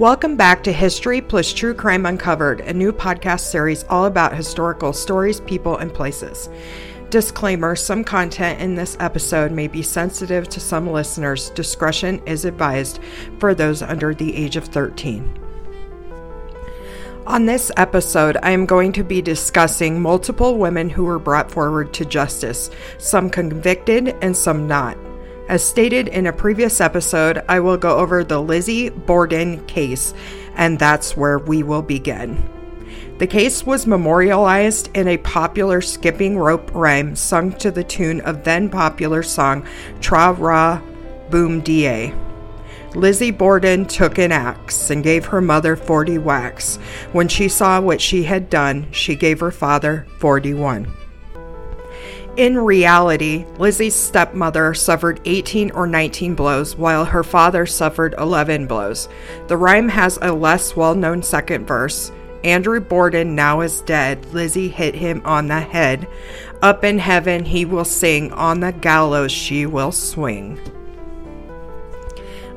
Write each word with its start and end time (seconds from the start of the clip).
Welcome 0.00 0.34
back 0.34 0.64
to 0.64 0.72
History 0.72 1.20
plus 1.20 1.52
True 1.52 1.74
Crime 1.74 2.06
Uncovered, 2.06 2.60
a 2.60 2.72
new 2.72 2.90
podcast 2.90 3.40
series 3.40 3.84
all 3.90 4.06
about 4.06 4.34
historical 4.34 4.94
stories, 4.94 5.40
people, 5.40 5.76
and 5.76 5.92
places. 5.92 6.48
Disclaimer 7.10 7.76
Some 7.76 8.02
content 8.02 8.62
in 8.62 8.74
this 8.74 8.96
episode 8.98 9.52
may 9.52 9.68
be 9.68 9.82
sensitive 9.82 10.48
to 10.48 10.58
some 10.58 10.90
listeners. 10.90 11.50
Discretion 11.50 12.22
is 12.24 12.46
advised 12.46 13.00
for 13.38 13.54
those 13.54 13.82
under 13.82 14.14
the 14.14 14.34
age 14.34 14.56
of 14.56 14.64
13. 14.64 15.38
On 17.26 17.44
this 17.44 17.70
episode, 17.76 18.38
I 18.42 18.52
am 18.52 18.64
going 18.64 18.92
to 18.92 19.04
be 19.04 19.20
discussing 19.20 20.00
multiple 20.00 20.56
women 20.56 20.88
who 20.88 21.04
were 21.04 21.18
brought 21.18 21.50
forward 21.50 21.92
to 21.92 22.06
justice, 22.06 22.70
some 22.96 23.28
convicted 23.28 24.16
and 24.22 24.34
some 24.34 24.66
not. 24.66 24.96
As 25.50 25.66
stated 25.66 26.06
in 26.06 26.28
a 26.28 26.32
previous 26.32 26.80
episode, 26.80 27.42
I 27.48 27.58
will 27.58 27.76
go 27.76 27.98
over 27.98 28.22
the 28.22 28.40
Lizzie 28.40 28.88
Borden 28.88 29.66
case, 29.66 30.14
and 30.54 30.78
that's 30.78 31.16
where 31.16 31.40
we 31.40 31.64
will 31.64 31.82
begin. 31.82 32.40
The 33.18 33.26
case 33.26 33.66
was 33.66 33.84
memorialized 33.84 34.96
in 34.96 35.08
a 35.08 35.18
popular 35.18 35.80
skipping 35.80 36.38
rope 36.38 36.72
rhyme 36.72 37.16
sung 37.16 37.50
to 37.54 37.72
the 37.72 37.82
tune 37.82 38.20
of 38.20 38.44
then 38.44 38.70
popular 38.70 39.24
song 39.24 39.66
Tra 40.00 40.34
Ra 40.34 40.80
Boom 41.30 41.62
Die. 41.62 42.14
Lizzie 42.94 43.32
Borden 43.32 43.86
took 43.86 44.18
an 44.18 44.30
axe 44.30 44.88
and 44.88 45.02
gave 45.02 45.24
her 45.24 45.40
mother 45.40 45.74
40 45.74 46.18
whacks. 46.18 46.76
When 47.10 47.26
she 47.26 47.48
saw 47.48 47.80
what 47.80 48.00
she 48.00 48.22
had 48.22 48.50
done, 48.50 48.86
she 48.92 49.16
gave 49.16 49.40
her 49.40 49.50
father 49.50 50.06
41. 50.18 50.99
In 52.36 52.56
reality, 52.56 53.44
Lizzie's 53.58 53.94
stepmother 53.94 54.72
suffered 54.72 55.20
18 55.24 55.72
or 55.72 55.86
19 55.86 56.34
blows, 56.34 56.76
while 56.76 57.04
her 57.04 57.24
father 57.24 57.66
suffered 57.66 58.14
11 58.18 58.66
blows. 58.66 59.08
The 59.48 59.56
rhyme 59.56 59.88
has 59.88 60.18
a 60.22 60.32
less 60.32 60.76
well 60.76 60.94
known 60.94 61.22
second 61.22 61.66
verse. 61.66 62.12
Andrew 62.44 62.80
Borden 62.80 63.34
now 63.34 63.60
is 63.60 63.82
dead. 63.82 64.24
Lizzie 64.32 64.68
hit 64.68 64.94
him 64.94 65.20
on 65.24 65.48
the 65.48 65.60
head. 65.60 66.08
Up 66.62 66.84
in 66.84 66.98
heaven 66.98 67.44
he 67.44 67.64
will 67.64 67.84
sing, 67.84 68.32
on 68.32 68.60
the 68.60 68.72
gallows 68.72 69.32
she 69.32 69.66
will 69.66 69.92
swing. 69.92 70.58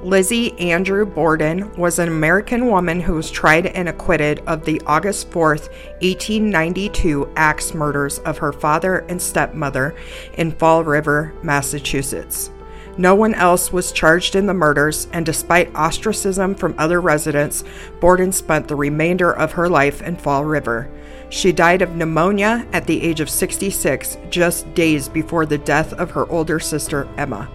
Lizzie 0.04 0.52
Andrew 0.60 1.06
Borden 1.06 1.74
was 1.78 1.98
an 1.98 2.10
American 2.10 2.68
woman 2.68 3.00
who 3.00 3.14
was 3.14 3.32
tried 3.32 3.68
and 3.68 3.88
acquitted 3.88 4.40
of 4.48 4.66
the 4.66 4.82
August 4.86 5.32
4, 5.32 5.52
1892 5.52 7.32
axe 7.38 7.74
murders 7.74 8.20
of 8.20 8.38
her 8.38 8.52
father 8.52 9.06
and 9.08 9.22
stepmother 9.22 9.96
in 10.34 10.52
Fall 10.52 10.84
River, 10.84 11.34
Massachusetts. 11.42 12.52
No 12.98 13.16
one 13.16 13.34
else 13.34 13.72
was 13.72 13.94
charged 13.94 14.36
in 14.36 14.46
the 14.46 14.54
murders, 14.54 15.08
and 15.14 15.26
despite 15.26 15.74
ostracism 15.74 16.54
from 16.54 16.76
other 16.78 17.00
residents, 17.00 17.64
Borden 18.02 18.34
spent 18.34 18.68
the 18.68 18.76
remainder 18.76 19.32
of 19.32 19.54
her 19.54 19.70
life 19.70 20.02
in 20.02 20.18
Fall 20.18 20.44
River. 20.44 20.92
She 21.30 21.54
died 21.54 21.82
of 21.82 21.96
pneumonia 21.96 22.68
at 22.74 22.86
the 22.86 23.02
age 23.02 23.22
of 23.22 23.30
66, 23.30 24.18
just 24.30 24.72
days 24.74 25.08
before 25.08 25.46
the 25.46 25.58
death 25.58 25.94
of 25.94 26.12
her 26.12 26.30
older 26.30 26.60
sister, 26.60 27.08
Emma. 27.18 27.50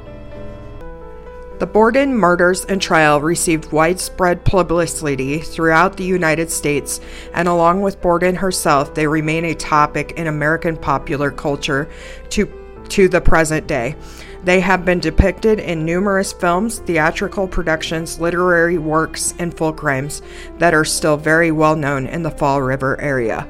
The 1.59 1.67
Borden 1.67 2.15
murders 2.15 2.65
and 2.67 2.81
trial 2.81 3.21
received 3.21 3.73
widespread 3.73 4.45
publicity 4.45 5.41
throughout 5.41 5.97
the 5.97 6.05
United 6.05 6.53
States, 6.53 7.01
and 7.35 7.49
along 7.49 7.83
with 7.83 8.01
Borden 8.01 8.37
herself, 8.37 8.95
they 8.95 9.09
remain 9.09 9.45
a 9.45 9.57
topic 9.57 10.13
in 10.13 10.29
American 10.29 10.77
popular 10.77 11.33
culture 11.33 11.89
to, 12.31 12.47
to 12.91 13.09
the 13.09 13.21
present 13.21 13.67
day. 13.67 13.97
They 14.45 14.61
have 14.61 14.85
been 14.85 15.01
depicted 15.01 15.59
in 15.59 15.85
numerous 15.85 16.33
films, 16.33 16.79
theatrical 16.79 17.49
productions, 17.49 18.21
literary 18.21 18.79
works, 18.79 19.35
and 19.41 19.55
fulcrums 19.55 20.23
that 20.59 20.75
are 20.75 20.85
still 20.85 21.17
very 21.17 21.51
well 21.51 21.75
known 21.75 22.07
in 22.07 22.23
the 22.23 22.31
Fall 22.31 22.63
River 22.63 23.01
area. 23.01 23.49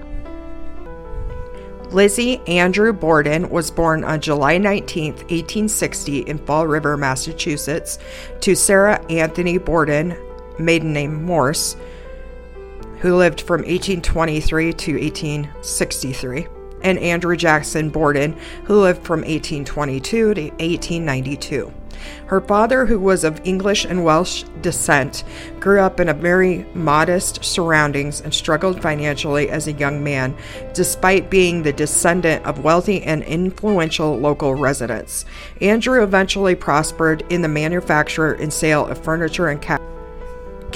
Lizzie 1.90 2.38
Andrew 2.46 2.92
Borden 2.92 3.48
was 3.48 3.70
born 3.70 4.04
on 4.04 4.20
July 4.20 4.58
19, 4.58 5.14
1860, 5.14 6.18
in 6.20 6.38
Fall 6.38 6.66
River, 6.66 6.98
Massachusetts, 6.98 7.98
to 8.40 8.54
Sarah 8.54 9.00
Anthony 9.08 9.56
Borden, 9.56 10.14
maiden 10.58 10.92
name 10.92 11.24
Morse, 11.24 11.76
who 12.98 13.16
lived 13.16 13.40
from 13.40 13.62
1823 13.62 14.72
to 14.74 14.92
1863, 15.00 16.46
and 16.82 16.98
Andrew 16.98 17.36
Jackson 17.36 17.88
Borden, 17.88 18.36
who 18.64 18.82
lived 18.82 19.02
from 19.02 19.20
1822 19.20 20.34
to 20.34 20.42
1892. 20.42 21.72
Her 22.26 22.40
father, 22.40 22.86
who 22.86 22.98
was 22.98 23.24
of 23.24 23.40
English 23.44 23.84
and 23.84 24.04
Welsh 24.04 24.44
descent, 24.62 25.24
grew 25.60 25.80
up 25.80 26.00
in 26.00 26.08
a 26.08 26.14
very 26.14 26.66
modest 26.74 27.44
surroundings 27.44 28.20
and 28.20 28.32
struggled 28.32 28.82
financially 28.82 29.50
as 29.50 29.66
a 29.66 29.72
young 29.72 30.02
man, 30.02 30.36
despite 30.74 31.30
being 31.30 31.62
the 31.62 31.72
descendant 31.72 32.44
of 32.44 32.64
wealthy 32.64 33.02
and 33.02 33.22
influential 33.24 34.18
local 34.18 34.54
residents. 34.54 35.24
Andrew 35.60 36.02
eventually 36.02 36.54
prospered 36.54 37.24
in 37.30 37.42
the 37.42 37.48
manufacture 37.48 38.32
and 38.32 38.52
sale 38.52 38.86
of 38.86 39.02
furniture 39.02 39.48
and 39.48 39.60
ca- 39.60 39.78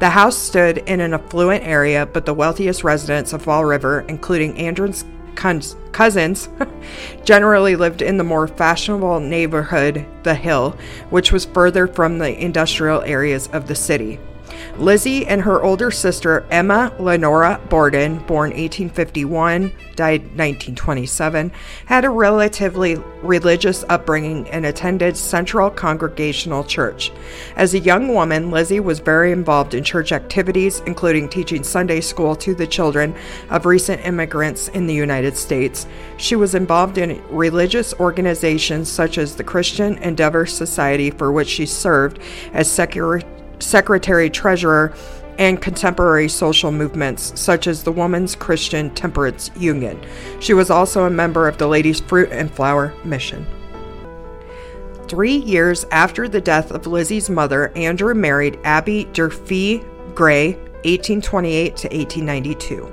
The 0.00 0.10
house 0.10 0.36
stood 0.36 0.78
in 0.78 1.00
an 1.00 1.14
affluent 1.14 1.64
area, 1.64 2.06
but 2.06 2.26
the 2.26 2.34
wealthiest 2.34 2.84
residents 2.84 3.32
of 3.32 3.42
Fall 3.42 3.64
River, 3.64 4.04
including 4.08 4.56
Andrew's 4.58 5.04
cousins, 5.34 6.48
generally 7.24 7.76
lived 7.76 8.02
in 8.02 8.16
the 8.16 8.24
more 8.24 8.48
fashionable 8.48 9.20
neighborhood, 9.20 10.04
The 10.24 10.34
Hill, 10.34 10.76
which 11.10 11.32
was 11.32 11.44
further 11.44 11.86
from 11.86 12.18
the 12.18 12.38
industrial 12.38 13.02
areas 13.02 13.48
of 13.52 13.66
the 13.66 13.74
city. 13.74 14.18
Lizzie 14.78 15.26
and 15.26 15.42
her 15.42 15.62
older 15.62 15.90
sister, 15.90 16.46
Emma 16.50 16.92
Lenora 16.98 17.60
Borden, 17.68 18.18
born 18.20 18.50
1851, 18.50 19.72
died 19.94 20.22
1927, 20.22 21.52
had 21.86 22.04
a 22.04 22.10
relatively 22.10 22.96
religious 23.22 23.84
upbringing 23.88 24.48
and 24.48 24.64
attended 24.64 25.16
Central 25.16 25.70
Congregational 25.70 26.64
Church. 26.64 27.12
As 27.56 27.74
a 27.74 27.78
young 27.78 28.08
woman, 28.08 28.50
Lizzie 28.50 28.80
was 28.80 28.98
very 28.98 29.30
involved 29.30 29.74
in 29.74 29.84
church 29.84 30.10
activities, 30.10 30.80
including 30.86 31.28
teaching 31.28 31.62
Sunday 31.62 32.00
school 32.00 32.34
to 32.36 32.54
the 32.54 32.66
children 32.66 33.14
of 33.50 33.66
recent 33.66 34.04
immigrants 34.06 34.68
in 34.68 34.86
the 34.86 34.94
United 34.94 35.36
States. 35.36 35.86
She 36.16 36.34
was 36.34 36.54
involved 36.54 36.98
in 36.98 37.22
religious 37.28 37.92
organizations 37.94 38.90
such 38.90 39.18
as 39.18 39.36
the 39.36 39.44
Christian 39.44 39.98
Endeavor 39.98 40.46
Society, 40.46 41.10
for 41.10 41.30
which 41.30 41.48
she 41.48 41.66
served 41.66 42.18
as 42.52 42.70
secretary 42.70 43.22
secretary 43.62 44.28
treasurer, 44.28 44.92
and 45.38 45.62
contemporary 45.62 46.28
social 46.28 46.70
movements 46.70 47.38
such 47.40 47.66
as 47.66 47.82
the 47.82 47.92
Women's 47.92 48.34
Christian 48.34 48.90
Temperance 48.90 49.50
Union. 49.56 50.00
She 50.40 50.54
was 50.54 50.70
also 50.70 51.04
a 51.04 51.10
member 51.10 51.48
of 51.48 51.58
the 51.58 51.66
Ladies' 51.66 52.00
Fruit 52.00 52.28
and 52.30 52.50
Flower 52.50 52.94
Mission. 53.04 53.46
Three 55.08 55.36
years 55.36 55.84
after 55.90 56.28
the 56.28 56.40
death 56.40 56.70
of 56.70 56.86
Lizzie's 56.86 57.28
mother, 57.28 57.72
Andrew 57.76 58.14
married 58.14 58.58
Abby 58.64 59.04
Durfee 59.12 59.82
Gray, 60.14 60.58
1828 60.84 61.76
to 61.76 61.88
1892. 61.88 62.92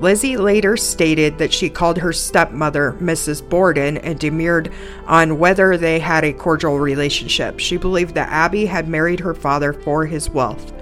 Lizzie 0.00 0.36
later 0.36 0.76
stated 0.76 1.38
that 1.38 1.52
she 1.52 1.68
called 1.70 1.98
her 1.98 2.12
stepmother 2.12 2.96
Mrs. 3.00 3.46
Borden 3.46 3.96
and 3.98 4.18
demurred 4.18 4.72
on 5.06 5.38
whether 5.38 5.76
they 5.76 5.98
had 5.98 6.24
a 6.24 6.32
cordial 6.32 6.78
relationship. 6.78 7.58
She 7.58 7.76
believed 7.76 8.14
that 8.14 8.30
Abby 8.30 8.66
had 8.66 8.88
married 8.88 9.20
her 9.20 9.34
father 9.34 9.72
for 9.72 10.06
his 10.06 10.30
wealth. 10.30 10.72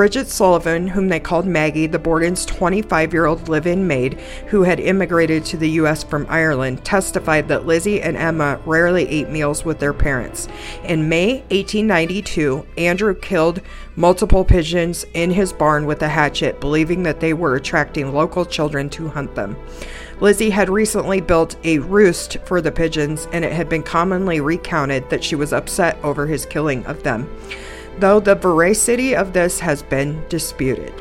Bridget 0.00 0.28
Sullivan, 0.28 0.88
whom 0.88 1.08
they 1.08 1.20
called 1.20 1.44
Maggie, 1.44 1.86
the 1.86 1.98
Borden's 1.98 2.46
25 2.46 3.12
year 3.12 3.26
old 3.26 3.50
live 3.50 3.66
in 3.66 3.86
maid 3.86 4.14
who 4.46 4.62
had 4.62 4.80
immigrated 4.80 5.44
to 5.44 5.58
the 5.58 5.68
U.S. 5.72 6.02
from 6.02 6.24
Ireland, 6.30 6.82
testified 6.86 7.48
that 7.48 7.66
Lizzie 7.66 8.00
and 8.00 8.16
Emma 8.16 8.58
rarely 8.64 9.06
ate 9.06 9.28
meals 9.28 9.62
with 9.62 9.78
their 9.78 9.92
parents. 9.92 10.48
In 10.84 11.10
May 11.10 11.40
1892, 11.50 12.66
Andrew 12.78 13.14
killed 13.14 13.60
multiple 13.94 14.42
pigeons 14.42 15.04
in 15.12 15.32
his 15.32 15.52
barn 15.52 15.84
with 15.84 16.00
a 16.00 16.08
hatchet, 16.08 16.60
believing 16.60 17.02
that 17.02 17.20
they 17.20 17.34
were 17.34 17.56
attracting 17.56 18.14
local 18.14 18.46
children 18.46 18.88
to 18.88 19.08
hunt 19.08 19.34
them. 19.34 19.54
Lizzie 20.20 20.48
had 20.48 20.70
recently 20.70 21.20
built 21.20 21.56
a 21.64 21.78
roost 21.78 22.38
for 22.46 22.62
the 22.62 22.72
pigeons, 22.72 23.28
and 23.34 23.44
it 23.44 23.52
had 23.52 23.68
been 23.68 23.82
commonly 23.82 24.40
recounted 24.40 25.10
that 25.10 25.22
she 25.22 25.34
was 25.34 25.52
upset 25.52 25.98
over 26.02 26.26
his 26.26 26.46
killing 26.46 26.86
of 26.86 27.02
them, 27.02 27.28
though 28.00 28.18
the 28.18 28.34
veracity 28.34 29.14
of 29.14 29.32
this 29.32 29.60
has 29.60 29.82
been 29.82 30.24
disputed. 30.28 30.92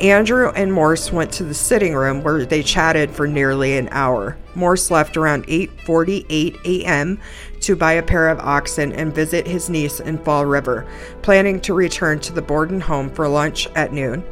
Andrew 0.00 0.50
and 0.50 0.72
Morse 0.72 1.12
went 1.12 1.32
to 1.34 1.44
the 1.44 1.54
sitting 1.54 1.94
room 1.94 2.24
where 2.24 2.44
they 2.44 2.64
chatted 2.64 3.12
for 3.12 3.28
nearly 3.28 3.78
an 3.78 3.88
hour. 3.92 4.36
Morse 4.56 4.90
left 4.90 5.16
around 5.16 5.46
8:48 5.46 6.64
a.m. 6.64 7.20
to 7.60 7.76
buy 7.76 7.92
a 7.92 8.02
pair 8.02 8.28
of 8.28 8.40
oxen 8.40 8.92
and 8.92 9.14
visit 9.14 9.46
his 9.46 9.70
niece 9.70 10.00
in 10.00 10.18
Fall 10.18 10.46
River, 10.46 10.84
planning 11.22 11.60
to 11.60 11.74
return 11.74 12.18
to 12.20 12.32
the 12.32 12.42
Borden 12.42 12.80
home 12.80 13.08
for 13.08 13.28
lunch 13.28 13.68
at 13.76 13.92
noon. 13.92 14.24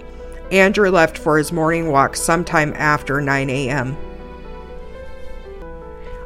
Andrew 0.51 0.91
left 0.91 1.17
for 1.17 1.39
his 1.39 1.53
morning 1.53 1.91
walk 1.91 2.17
sometime 2.17 2.75
after 2.77 3.21
9 3.21 3.49
a.m. 3.49 3.97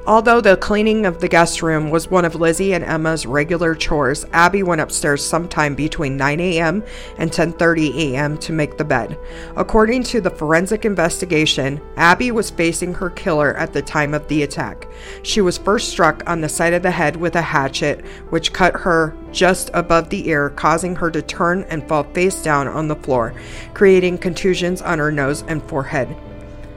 Although 0.07 0.41
the 0.41 0.57
cleaning 0.57 1.05
of 1.05 1.21
the 1.21 1.27
guest 1.27 1.63
room 1.63 1.91
was 1.91 2.09
one 2.09 2.25
of 2.25 2.37
Lizzie 2.37 2.75
and 2.75 2.85
Emma's 2.85 3.27
regular 3.27 3.75
chores, 3.75 4.25
Abby 4.33 4.63
went 4.63 4.81
upstairs 4.81 5.25
sometime 5.25 5.75
between 5.75 6.17
9 6.17 6.39
a.m. 6.39 6.85
and 7.19 7.33
10:30 7.33 8.13
a.m. 8.13 8.39
to 8.39 8.53
make 8.53 8.79
the 8.79 8.85
bed. 8.85 9.19
According 9.57 10.05
to 10.05 10.21
the 10.21 10.31
forensic 10.31 10.85
investigation, 10.85 11.81
Abby 11.97 12.31
was 12.31 12.51
facing 12.51 12.95
her 12.95 13.11
killer 13.11 13.57
at 13.57 13.73
the 13.73 13.83
time 13.83 14.15
of 14.15 14.29
the 14.29 14.45
attack. 14.45 14.87
She 15.25 15.41
was 15.41 15.59
first 15.59 15.89
struck 15.89 16.23
on 16.29 16.41
the 16.41 16.49
side 16.49 16.73
of 16.73 16.83
the 16.83 16.93
head 16.93 17.17
with 17.17 17.35
a 17.35 17.43
hatchet, 17.43 18.05
which 18.31 18.53
cut 18.53 18.75
her 18.75 19.13
just 19.33 19.71
above 19.75 20.09
the 20.09 20.29
ear, 20.29 20.51
causing 20.51 20.95
her 20.95 21.11
to 21.11 21.21
turn 21.21 21.65
and 21.69 21.87
fall 21.89 22.05
face 22.05 22.41
down 22.45 22.69
on 22.69 22.87
the 22.87 22.95
floor, 22.95 23.35
creating 23.75 24.19
contusions 24.19 24.81
on 24.81 25.01
her 25.01 25.11
nose 25.11 25.43
and 25.49 25.61
forehead. 25.65 26.15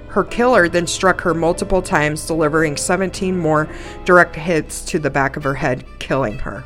Her 0.10 0.24
killer 0.24 0.68
then 0.68 0.88
struck 0.88 1.22
her 1.22 1.34
multiple 1.34 1.82
times, 1.82 2.26
delivering 2.26 2.78
17 2.78 3.38
more 3.38 3.68
direct 4.06 4.36
hits 4.36 4.84
to 4.86 5.00
the 5.00 5.10
back 5.10 5.38
of 5.38 5.44
her 5.44 5.56
head, 5.56 5.86
killing 6.00 6.40
her. 6.40 6.64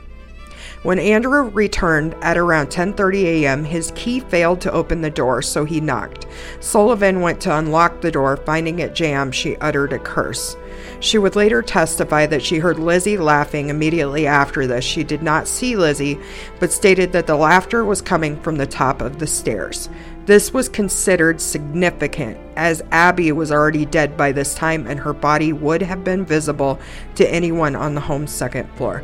When 0.83 0.99
Andrew 0.99 1.43
returned 1.43 2.13
at 2.21 2.37
around 2.37 2.67
10:30 2.67 3.23
a.m., 3.23 3.63
his 3.63 3.93
key 3.95 4.19
failed 4.19 4.59
to 4.61 4.71
open 4.73 5.01
the 5.01 5.09
door, 5.09 5.41
so 5.41 5.63
he 5.63 5.79
knocked. 5.79 6.27
Sullivan 6.59 7.21
went 7.21 7.39
to 7.41 7.57
unlock 7.57 8.01
the 8.01 8.11
door, 8.11 8.35
finding 8.35 8.79
it 8.79 8.93
jammed. 8.93 9.33
She 9.33 9.55
uttered 9.57 9.93
a 9.93 9.99
curse. 9.99 10.57
She 10.99 11.17
would 11.17 11.37
later 11.37 11.61
testify 11.61 12.25
that 12.25 12.43
she 12.43 12.59
heard 12.59 12.79
Lizzie 12.79 13.17
laughing 13.17 13.69
immediately 13.69 14.27
after 14.27 14.67
this. 14.67 14.83
She 14.83 15.05
did 15.05 15.23
not 15.23 15.47
see 15.47 15.77
Lizzie, 15.77 16.19
but 16.59 16.73
stated 16.73 17.13
that 17.13 17.27
the 17.27 17.37
laughter 17.37 17.85
was 17.85 18.01
coming 18.01 18.35
from 18.41 18.57
the 18.57 18.67
top 18.67 19.01
of 19.01 19.19
the 19.19 19.27
stairs. 19.27 19.87
This 20.25 20.53
was 20.53 20.69
considered 20.69 21.41
significant 21.41 22.37
as 22.55 22.81
Abby 22.91 23.33
was 23.33 23.51
already 23.51 23.85
dead 23.85 24.15
by 24.15 24.31
this 24.31 24.55
time 24.55 24.87
and 24.87 24.99
her 24.99 25.11
body 25.11 25.51
would 25.51 25.81
have 25.81 26.05
been 26.05 26.23
visible 26.23 26.79
to 27.15 27.29
anyone 27.29 27.75
on 27.75 27.93
the 27.93 28.01
home's 28.01 28.31
second 28.31 28.69
floor. 28.75 29.03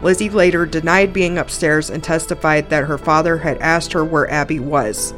Lizzie 0.00 0.30
later 0.30 0.64
denied 0.64 1.12
being 1.12 1.38
upstairs 1.38 1.90
and 1.90 2.04
testified 2.04 2.70
that 2.70 2.84
her 2.84 2.98
father 2.98 3.38
had 3.38 3.58
asked 3.58 3.92
her 3.92 4.04
where 4.04 4.30
Abby 4.30 4.60
was. 4.60 5.12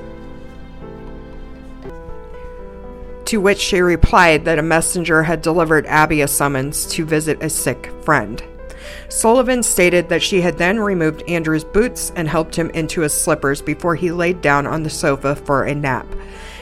To 3.27 3.43
which 3.43 3.59
she 3.59 3.83
replied 3.83 4.47
that 4.47 4.59
a 4.59 4.63
messenger 4.63 5.23
had 5.23 5.43
delivered 5.43 5.87
Abby 5.87 6.23
a 6.23 6.29
summons 6.29 6.87
to 6.87 7.05
visit 7.05 7.43
a 7.43 7.51
sick 7.51 7.93
friend. 8.03 8.43
Sullivan 9.09 9.63
stated 9.63 10.09
that 10.09 10.23
she 10.23 10.41
had 10.41 10.59
then 10.59 10.79
removed 10.79 11.23
Andrew's 11.29 11.65
boots 11.65 12.13
and 12.17 12.29
helped 12.29 12.55
him 12.57 12.71
into 12.71 13.01
his 13.01 13.13
slippers 13.13 13.61
before 13.63 13.95
he 13.95 14.11
laid 14.11 14.41
down 14.41 14.67
on 14.67 14.83
the 14.83 14.91
sofa 14.91 15.37
for 15.37 15.65
a 15.65 15.75
nap, 15.75 16.07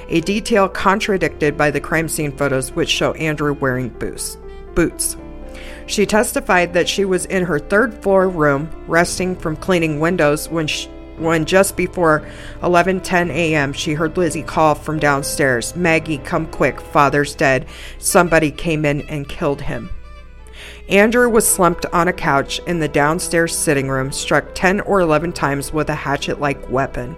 a 0.08 0.20
detail 0.20 0.68
contradicted 0.68 1.56
by 1.56 1.70
the 1.70 1.80
crime 1.80 2.08
scene 2.08 2.32
photos 2.32 2.72
which 2.72 2.88
show 2.88 3.12
Andrew 3.14 3.52
wearing 3.52 3.88
boots. 3.88 4.38
boots. 4.74 5.16
She 5.86 6.04
testified 6.06 6.74
that 6.74 6.88
she 6.88 7.04
was 7.04 7.24
in 7.26 7.44
her 7.44 7.58
third 7.58 7.94
floor 8.02 8.28
room 8.28 8.68
resting 8.86 9.34
from 9.34 9.56
cleaning 9.56 10.00
windows 10.00 10.48
when 10.48 10.66
she, 10.66 10.88
when 11.16 11.46
just 11.46 11.76
before 11.76 12.22
11:10 12.62 13.30
a.m. 13.30 13.72
she 13.72 13.94
heard 13.94 14.16
Lizzie 14.16 14.42
call 14.42 14.74
from 14.74 14.98
downstairs, 14.98 15.74
"Maggie, 15.74 16.18
come 16.18 16.46
quick, 16.46 16.80
father's 16.80 17.34
dead. 17.34 17.66
Somebody 17.98 18.50
came 18.50 18.84
in 18.84 19.00
and 19.08 19.28
killed 19.28 19.62
him." 19.62 19.90
Andrew 20.88 21.28
was 21.28 21.46
slumped 21.46 21.84
on 21.92 22.08
a 22.08 22.14
couch 22.14 22.60
in 22.66 22.78
the 22.78 22.88
downstairs 22.88 23.56
sitting 23.56 23.90
room, 23.90 24.10
struck 24.10 24.54
10 24.54 24.80
or 24.80 25.00
11 25.00 25.32
times 25.32 25.70
with 25.70 25.90
a 25.90 25.94
hatchet 25.94 26.40
like 26.40 26.70
weapon. 26.70 27.14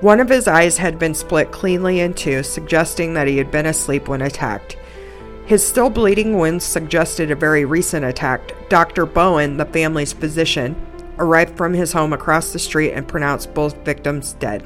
One 0.00 0.20
of 0.20 0.28
his 0.28 0.46
eyes 0.46 0.78
had 0.78 0.96
been 0.96 1.14
split 1.14 1.50
cleanly 1.50 1.98
in 1.98 2.14
two, 2.14 2.44
suggesting 2.44 3.14
that 3.14 3.26
he 3.26 3.38
had 3.38 3.50
been 3.50 3.66
asleep 3.66 4.06
when 4.06 4.22
attacked. 4.22 4.76
His 5.46 5.66
still 5.66 5.90
bleeding 5.90 6.38
wounds 6.38 6.64
suggested 6.64 7.30
a 7.30 7.36
very 7.36 7.64
recent 7.64 8.04
attack. 8.04 8.68
Dr. 8.68 9.04
Bowen, 9.04 9.56
the 9.56 9.64
family's 9.64 10.12
physician, 10.12 10.76
arrived 11.18 11.56
from 11.56 11.72
his 11.72 11.92
home 11.92 12.12
across 12.12 12.52
the 12.52 12.58
street 12.58 12.92
and 12.92 13.08
pronounced 13.08 13.52
both 13.52 13.76
victims 13.84 14.34
dead. 14.34 14.64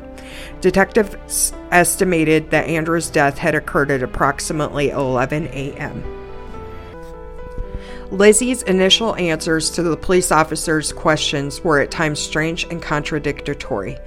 Detectives 0.60 1.54
estimated 1.70 2.50
that 2.50 2.68
Andrew's 2.68 3.08
death 3.08 3.38
had 3.38 3.54
occurred 3.54 3.90
at 3.90 4.02
approximately 4.02 4.90
11 4.90 5.46
a.m. 5.48 6.02
Lizzie's 8.10 8.62
initial 8.64 9.14
answers 9.14 9.70
to 9.70 9.84
the 9.84 9.96
police 9.96 10.32
officer's 10.32 10.92
questions 10.92 11.62
were 11.62 11.78
at 11.78 11.92
times 11.92 12.18
strange 12.18 12.64
and 12.64 12.82
contradictory. 12.82 13.98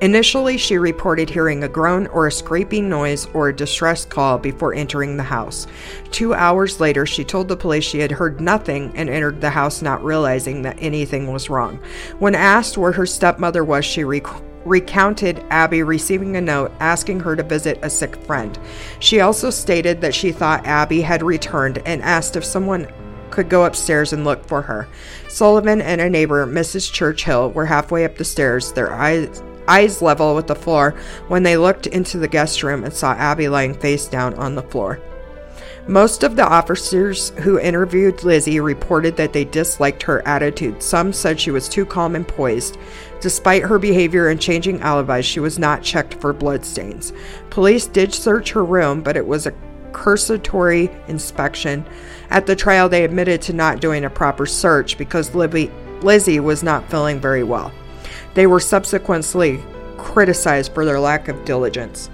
Initially, 0.00 0.56
she 0.56 0.78
reported 0.78 1.28
hearing 1.28 1.64
a 1.64 1.68
groan 1.68 2.06
or 2.08 2.28
a 2.28 2.32
scraping 2.32 2.88
noise 2.88 3.26
or 3.34 3.48
a 3.48 3.56
distress 3.56 4.04
call 4.04 4.38
before 4.38 4.74
entering 4.74 5.16
the 5.16 5.24
house. 5.24 5.66
Two 6.12 6.34
hours 6.34 6.78
later, 6.78 7.04
she 7.04 7.24
told 7.24 7.48
the 7.48 7.56
police 7.56 7.82
she 7.82 7.98
had 7.98 8.12
heard 8.12 8.40
nothing 8.40 8.92
and 8.94 9.10
entered 9.10 9.40
the 9.40 9.50
house 9.50 9.82
not 9.82 10.04
realizing 10.04 10.62
that 10.62 10.78
anything 10.78 11.32
was 11.32 11.50
wrong. 11.50 11.80
When 12.20 12.36
asked 12.36 12.78
where 12.78 12.92
her 12.92 13.06
stepmother 13.06 13.64
was, 13.64 13.84
she 13.84 14.04
rec- 14.04 14.42
recounted 14.64 15.44
Abby 15.50 15.82
receiving 15.82 16.36
a 16.36 16.40
note 16.40 16.70
asking 16.78 17.18
her 17.20 17.34
to 17.34 17.42
visit 17.42 17.80
a 17.82 17.90
sick 17.90 18.14
friend. 18.22 18.56
She 19.00 19.20
also 19.20 19.50
stated 19.50 20.00
that 20.02 20.14
she 20.14 20.30
thought 20.30 20.64
Abby 20.64 21.00
had 21.00 21.24
returned 21.24 21.82
and 21.84 22.02
asked 22.02 22.36
if 22.36 22.44
someone 22.44 22.86
could 23.30 23.48
go 23.48 23.64
upstairs 23.64 24.12
and 24.12 24.24
look 24.24 24.46
for 24.46 24.62
her. 24.62 24.88
Sullivan 25.28 25.80
and 25.80 26.00
a 26.00 26.10
neighbor, 26.10 26.46
Mrs. 26.46 26.92
Churchill, 26.92 27.50
were 27.50 27.66
halfway 27.66 28.04
up 28.04 28.16
the 28.16 28.24
stairs, 28.24 28.72
their 28.72 28.92
eyes 28.92 29.42
eyes 29.68 30.00
level 30.00 30.34
with 30.34 30.46
the 30.46 30.54
floor, 30.54 30.94
when 31.28 31.42
they 31.42 31.56
looked 31.56 31.86
into 31.86 32.18
the 32.18 32.26
guest 32.26 32.62
room 32.62 32.84
and 32.84 32.92
saw 32.92 33.12
Abby 33.12 33.48
lying 33.48 33.74
face 33.74 34.06
down 34.06 34.32
on 34.34 34.54
the 34.54 34.62
floor. 34.62 34.98
Most 35.86 36.22
of 36.22 36.36
the 36.36 36.46
officers 36.46 37.30
who 37.38 37.58
interviewed 37.58 38.22
Lizzie 38.22 38.60
reported 38.60 39.16
that 39.16 39.32
they 39.32 39.44
disliked 39.44 40.02
her 40.02 40.26
attitude. 40.28 40.82
Some 40.82 41.14
said 41.14 41.40
she 41.40 41.50
was 41.50 41.66
too 41.66 41.86
calm 41.86 42.14
and 42.14 42.28
poised. 42.28 42.76
Despite 43.20 43.62
her 43.62 43.78
behavior 43.78 44.28
and 44.28 44.38
changing 44.38 44.82
alibis, 44.82 45.24
she 45.24 45.40
was 45.40 45.58
not 45.58 45.82
checked 45.82 46.14
for 46.14 46.34
bloodstains. 46.34 47.14
Police 47.48 47.86
did 47.86 48.12
search 48.12 48.52
her 48.52 48.64
room, 48.64 49.00
but 49.00 49.16
it 49.16 49.26
was 49.26 49.46
a 49.46 49.54
cursory 49.92 50.90
inspection. 51.08 51.86
At 52.30 52.46
the 52.46 52.56
trial, 52.56 52.88
they 52.88 53.04
admitted 53.04 53.40
to 53.42 53.52
not 53.52 53.80
doing 53.80 54.04
a 54.04 54.10
proper 54.10 54.46
search 54.46 54.98
because 54.98 55.34
Libby, 55.34 55.70
Lizzie 56.02 56.40
was 56.40 56.62
not 56.62 56.88
feeling 56.90 57.20
very 57.20 57.42
well. 57.42 57.72
They 58.34 58.46
were 58.46 58.60
subsequently 58.60 59.62
criticized 59.96 60.72
for 60.72 60.84
their 60.84 61.00
lack 61.00 61.28
of 61.28 61.44
diligence. 61.44 62.10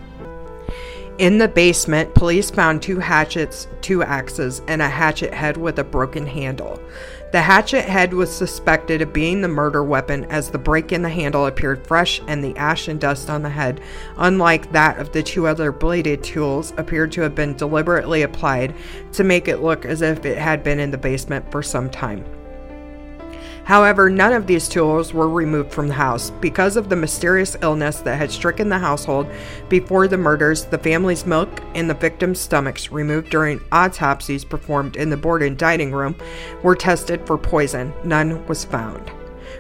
In 1.18 1.38
the 1.38 1.48
basement, 1.48 2.14
police 2.14 2.50
found 2.50 2.82
two 2.82 2.98
hatchets, 2.98 3.68
two 3.82 4.02
axes, 4.02 4.62
and 4.66 4.82
a 4.82 4.88
hatchet 4.88 5.32
head 5.32 5.56
with 5.56 5.78
a 5.78 5.84
broken 5.84 6.26
handle. 6.26 6.80
The 7.34 7.42
hatchet 7.42 7.86
head 7.86 8.14
was 8.14 8.32
suspected 8.32 9.02
of 9.02 9.12
being 9.12 9.40
the 9.40 9.48
murder 9.48 9.82
weapon 9.82 10.24
as 10.26 10.50
the 10.50 10.56
break 10.56 10.92
in 10.92 11.02
the 11.02 11.08
handle 11.08 11.46
appeared 11.46 11.84
fresh 11.84 12.22
and 12.28 12.44
the 12.44 12.56
ash 12.56 12.86
and 12.86 13.00
dust 13.00 13.28
on 13.28 13.42
the 13.42 13.50
head, 13.50 13.80
unlike 14.18 14.70
that 14.70 15.00
of 15.00 15.10
the 15.10 15.20
two 15.20 15.48
other 15.48 15.72
bladed 15.72 16.22
tools, 16.22 16.72
appeared 16.76 17.10
to 17.10 17.22
have 17.22 17.34
been 17.34 17.56
deliberately 17.56 18.22
applied 18.22 18.72
to 19.14 19.24
make 19.24 19.48
it 19.48 19.62
look 19.62 19.84
as 19.84 20.00
if 20.00 20.24
it 20.24 20.38
had 20.38 20.62
been 20.62 20.78
in 20.78 20.92
the 20.92 20.96
basement 20.96 21.50
for 21.50 21.60
some 21.60 21.90
time. 21.90 22.24
However, 23.64 24.10
none 24.10 24.32
of 24.32 24.46
these 24.46 24.68
tools 24.68 25.14
were 25.14 25.28
removed 25.28 25.72
from 25.72 25.88
the 25.88 25.94
house. 25.94 26.30
Because 26.30 26.76
of 26.76 26.88
the 26.88 26.96
mysterious 26.96 27.56
illness 27.62 28.00
that 28.00 28.18
had 28.18 28.30
stricken 28.30 28.68
the 28.68 28.78
household 28.78 29.26
before 29.68 30.06
the 30.06 30.18
murders, 30.18 30.66
the 30.66 30.78
family's 30.78 31.24
milk 31.24 31.62
and 31.74 31.88
the 31.88 31.94
victims' 31.94 32.40
stomachs, 32.40 32.92
removed 32.92 33.30
during 33.30 33.60
autopsies 33.72 34.44
performed 34.44 34.96
in 34.96 35.08
the 35.08 35.16
Borden 35.16 35.56
dining 35.56 35.92
room, 35.92 36.14
were 36.62 36.76
tested 36.76 37.26
for 37.26 37.38
poison. 37.38 37.92
None 38.04 38.46
was 38.46 38.64
found. 38.64 39.10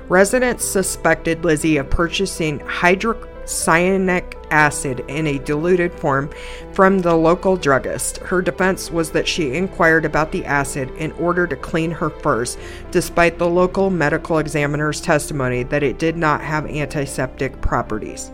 Residents 0.08 0.64
suspected 0.64 1.44
Lizzie 1.44 1.78
of 1.78 1.88
purchasing 1.88 2.60
hydroc 2.60 3.26
cyanic 3.44 4.34
acid 4.50 5.04
in 5.08 5.26
a 5.26 5.38
diluted 5.38 5.92
form 5.92 6.30
from 6.72 7.00
the 7.00 7.14
local 7.14 7.56
druggist. 7.56 8.18
Her 8.18 8.42
defense 8.42 8.90
was 8.90 9.10
that 9.12 9.28
she 9.28 9.54
inquired 9.54 10.04
about 10.04 10.32
the 10.32 10.44
acid 10.44 10.90
in 10.96 11.12
order 11.12 11.46
to 11.46 11.56
clean 11.56 11.90
her 11.90 12.10
furs, 12.10 12.56
despite 12.90 13.38
the 13.38 13.48
local 13.48 13.90
medical 13.90 14.38
examiner's 14.38 15.00
testimony 15.00 15.62
that 15.64 15.82
it 15.82 15.98
did 15.98 16.16
not 16.16 16.40
have 16.40 16.66
antiseptic 16.66 17.60
properties. 17.60 18.30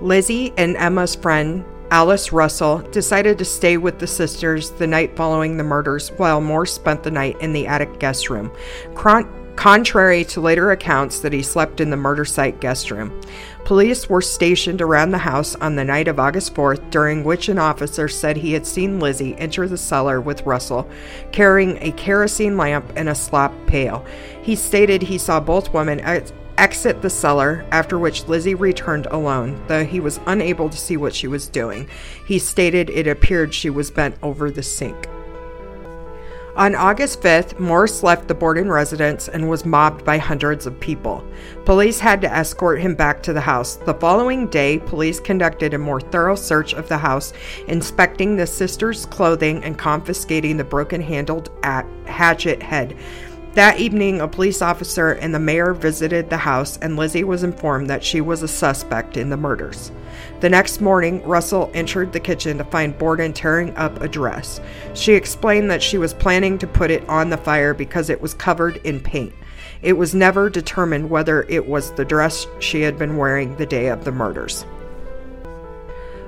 Lizzie 0.00 0.52
and 0.56 0.76
Emma's 0.76 1.14
friend 1.14 1.64
Alice 1.90 2.32
Russell 2.32 2.78
decided 2.90 3.38
to 3.38 3.44
stay 3.44 3.76
with 3.76 4.00
the 4.00 4.06
sisters 4.06 4.70
the 4.72 4.86
night 4.86 5.16
following 5.16 5.56
the 5.56 5.62
murders 5.62 6.08
while 6.16 6.40
Moore 6.40 6.66
spent 6.66 7.04
the 7.04 7.10
night 7.10 7.40
in 7.40 7.52
the 7.52 7.66
attic 7.66 8.00
guest 8.00 8.28
room. 8.28 8.50
Cron- 8.94 9.45
contrary 9.56 10.24
to 10.24 10.40
later 10.40 10.70
accounts 10.70 11.20
that 11.20 11.32
he 11.32 11.42
slept 11.42 11.80
in 11.80 11.90
the 11.90 11.96
murder 11.96 12.24
site 12.24 12.60
guest 12.60 12.90
room. 12.90 13.20
Police 13.64 14.08
were 14.08 14.22
stationed 14.22 14.80
around 14.80 15.10
the 15.10 15.18
house 15.18 15.56
on 15.56 15.74
the 15.74 15.84
night 15.84 16.06
of 16.06 16.20
August 16.20 16.54
4th, 16.54 16.88
during 16.90 17.24
which 17.24 17.48
an 17.48 17.58
officer 17.58 18.06
said 18.06 18.36
he 18.36 18.52
had 18.52 18.66
seen 18.66 19.00
Lizzie 19.00 19.36
enter 19.38 19.66
the 19.66 19.76
cellar 19.76 20.20
with 20.20 20.46
Russell, 20.46 20.88
carrying 21.32 21.78
a 21.82 21.90
kerosene 21.92 22.56
lamp 22.56 22.92
and 22.94 23.08
a 23.08 23.14
slop 23.14 23.52
pail. 23.66 24.04
He 24.42 24.54
stated 24.54 25.02
he 25.02 25.18
saw 25.18 25.40
both 25.40 25.74
women 25.74 26.00
ex- 26.00 26.32
exit 26.58 27.02
the 27.02 27.10
cellar, 27.10 27.66
after 27.72 27.98
which 27.98 28.28
Lizzie 28.28 28.54
returned 28.54 29.06
alone, 29.06 29.60
though 29.66 29.84
he 29.84 30.00
was 30.00 30.20
unable 30.26 30.68
to 30.68 30.78
see 30.78 30.96
what 30.96 31.14
she 31.14 31.26
was 31.26 31.48
doing. 31.48 31.88
He 32.26 32.38
stated 32.38 32.90
it 32.90 33.06
appeared 33.06 33.52
she 33.52 33.70
was 33.70 33.90
bent 33.90 34.16
over 34.22 34.50
the 34.50 34.62
sink. 34.62 35.08
On 36.56 36.74
August 36.74 37.20
5th, 37.20 37.58
Morse 37.58 38.02
left 38.02 38.28
the 38.28 38.34
Borden 38.34 38.70
residence 38.70 39.28
and 39.28 39.46
was 39.46 39.66
mobbed 39.66 40.06
by 40.06 40.16
hundreds 40.16 40.64
of 40.64 40.80
people. 40.80 41.22
Police 41.66 42.00
had 42.00 42.22
to 42.22 42.32
escort 42.32 42.80
him 42.80 42.94
back 42.94 43.22
to 43.24 43.34
the 43.34 43.42
house. 43.42 43.76
The 43.76 43.92
following 43.92 44.46
day, 44.46 44.78
police 44.78 45.20
conducted 45.20 45.74
a 45.74 45.78
more 45.78 46.00
thorough 46.00 46.34
search 46.34 46.72
of 46.72 46.88
the 46.88 46.96
house, 46.96 47.34
inspecting 47.68 48.36
the 48.36 48.46
sisters' 48.46 49.04
clothing 49.04 49.62
and 49.64 49.76
confiscating 49.76 50.56
the 50.56 50.64
broken 50.64 51.02
handled 51.02 51.50
hatchet 52.06 52.62
head. 52.62 52.96
That 53.56 53.80
evening, 53.80 54.20
a 54.20 54.28
police 54.28 54.60
officer 54.60 55.12
and 55.12 55.34
the 55.34 55.38
mayor 55.38 55.72
visited 55.72 56.28
the 56.28 56.36
house, 56.36 56.76
and 56.82 56.94
Lizzie 56.94 57.24
was 57.24 57.42
informed 57.42 57.88
that 57.88 58.04
she 58.04 58.20
was 58.20 58.42
a 58.42 58.48
suspect 58.48 59.16
in 59.16 59.30
the 59.30 59.36
murders. 59.38 59.90
The 60.40 60.50
next 60.50 60.82
morning, 60.82 61.22
Russell 61.22 61.70
entered 61.72 62.12
the 62.12 62.20
kitchen 62.20 62.58
to 62.58 62.64
find 62.64 62.98
Borden 62.98 63.32
tearing 63.32 63.74
up 63.78 64.02
a 64.02 64.08
dress. 64.08 64.60
She 64.92 65.14
explained 65.14 65.70
that 65.70 65.82
she 65.82 65.96
was 65.96 66.12
planning 66.12 66.58
to 66.58 66.66
put 66.66 66.90
it 66.90 67.08
on 67.08 67.30
the 67.30 67.38
fire 67.38 67.72
because 67.72 68.10
it 68.10 68.20
was 68.20 68.34
covered 68.34 68.76
in 68.84 69.00
paint. 69.00 69.32
It 69.80 69.94
was 69.94 70.14
never 70.14 70.50
determined 70.50 71.08
whether 71.08 71.44
it 71.44 71.66
was 71.66 71.92
the 71.92 72.04
dress 72.04 72.46
she 72.58 72.82
had 72.82 72.98
been 72.98 73.16
wearing 73.16 73.56
the 73.56 73.64
day 73.64 73.86
of 73.86 74.04
the 74.04 74.12
murders. 74.12 74.66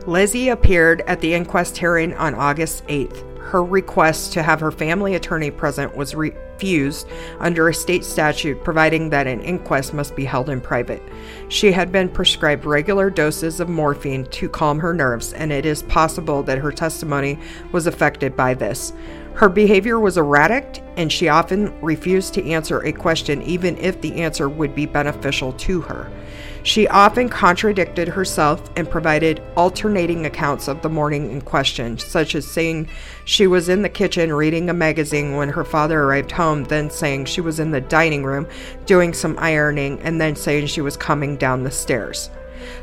Lizzie 0.07 0.49
appeared 0.49 1.03
at 1.03 1.21
the 1.21 1.35
inquest 1.35 1.77
hearing 1.77 2.15
on 2.15 2.35
August 2.35 2.87
8th. 2.87 3.23
Her 3.39 3.63
request 3.63 4.33
to 4.33 4.43
have 4.43 4.61
her 4.61 4.73
family 4.73 5.15
attorney 5.15 5.51
present 5.51 5.95
was 5.95 6.15
refused 6.59 7.07
under 7.39 7.69
a 7.69 7.75
state 7.75 8.05
statute 8.05 8.65
providing 8.65 9.11
that 9.11 9.29
an 9.29 9.41
inquest 9.43 9.95
must 9.95 10.17
be 10.17 10.25
held 10.25 10.51
in 10.51 10.61
private. 10.61 11.01
She 11.49 11.71
had 11.71 11.93
been 11.93 12.09
prescribed 12.09 12.65
regular 12.65 13.11
doses 13.11 13.61
of 13.61 13.69
morphine 13.69 14.27
to 14.33 14.49
calm 14.49 14.81
her 14.81 14.93
nerves, 14.93 15.33
and 15.35 15.53
it 15.53 15.65
is 15.65 15.85
possible 15.85 16.43
that 16.43 16.59
her 16.59 16.73
testimony 16.73 17.39
was 17.71 17.87
affected 17.87 18.37
by 18.37 18.55
this. 18.55 18.93
Her 19.35 19.49
behavior 19.49 20.01
was 20.01 20.17
erratic, 20.17 20.83
and 20.97 21.13
she 21.13 21.29
often 21.29 21.81
refused 21.81 22.35
to 22.35 22.51
answer 22.51 22.81
a 22.81 22.91
question 22.91 23.41
even 23.43 23.77
if 23.77 24.01
the 24.01 24.21
answer 24.21 24.49
would 24.49 24.75
be 24.75 24.85
beneficial 24.85 25.53
to 25.53 25.81
her. 25.83 26.11
She 26.63 26.89
often 26.89 27.29
contradicted 27.29 28.09
herself 28.09 28.71
and 28.77 28.91
provided 28.91 29.43
alternating 29.57 30.27
accounts 30.27 30.69
of 30.69 30.83
the 30.83 30.89
morning 30.89 31.31
in 31.31 31.41
question, 31.41 31.99
such 31.99 32.35
as 32.35 32.47
saying 32.47 32.89
she 33.25 33.47
was 33.47 33.69
in 33.69 33.83
the 33.83 33.89
kitchen 33.89 34.33
reading 34.33 34.69
a 34.69 34.75
magazine 34.75 35.37
when 35.37 35.49
her 35.51 35.65
father 35.65 36.03
arrived 36.03 36.33
home, 36.33 36.65
then 36.65 36.91
saying 36.91 37.25
she 37.27 37.41
was 37.41 37.61
in 37.61 37.71
the 37.71 37.81
dining 37.81 38.25
room 38.25 38.47
doing 38.87 39.13
some 39.13 39.39
ironing, 39.39 40.01
and 40.03 40.21
then 40.21 40.37
saying 40.37 40.67
she 40.67 40.81
was 40.81 40.97
coming 40.97 41.37
down 41.37 41.63
the 41.63 41.71
stairs. 41.71 42.31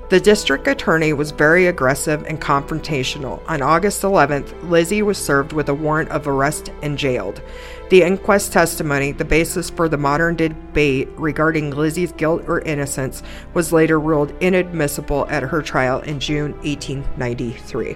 The 0.09 0.19
district 0.19 0.67
attorney 0.67 1.13
was 1.13 1.31
very 1.31 1.67
aggressive 1.67 2.25
and 2.27 2.39
confrontational. 2.39 3.41
On 3.47 3.61
August 3.61 4.03
11th, 4.03 4.69
Lizzie 4.69 5.01
was 5.01 5.17
served 5.17 5.51
with 5.51 5.67
a 5.67 5.73
warrant 5.73 6.09
of 6.09 6.27
arrest 6.27 6.71
and 6.81 6.97
jailed. 6.97 7.41
The 7.89 8.01
inquest 8.01 8.51
testimony, 8.51 9.11
the 9.11 9.25
basis 9.25 9.69
for 9.69 9.87
the 9.87 9.97
modern 9.97 10.35
debate 10.35 11.07
regarding 11.17 11.69
Lizzie's 11.69 12.11
guilt 12.11 12.43
or 12.47 12.61
innocence, 12.61 13.21
was 13.53 13.71
later 13.71 13.99
ruled 13.99 14.33
inadmissible 14.41 15.27
at 15.29 15.43
her 15.43 15.61
trial 15.61 15.99
in 16.01 16.19
June 16.19 16.53
1893. 16.63 17.95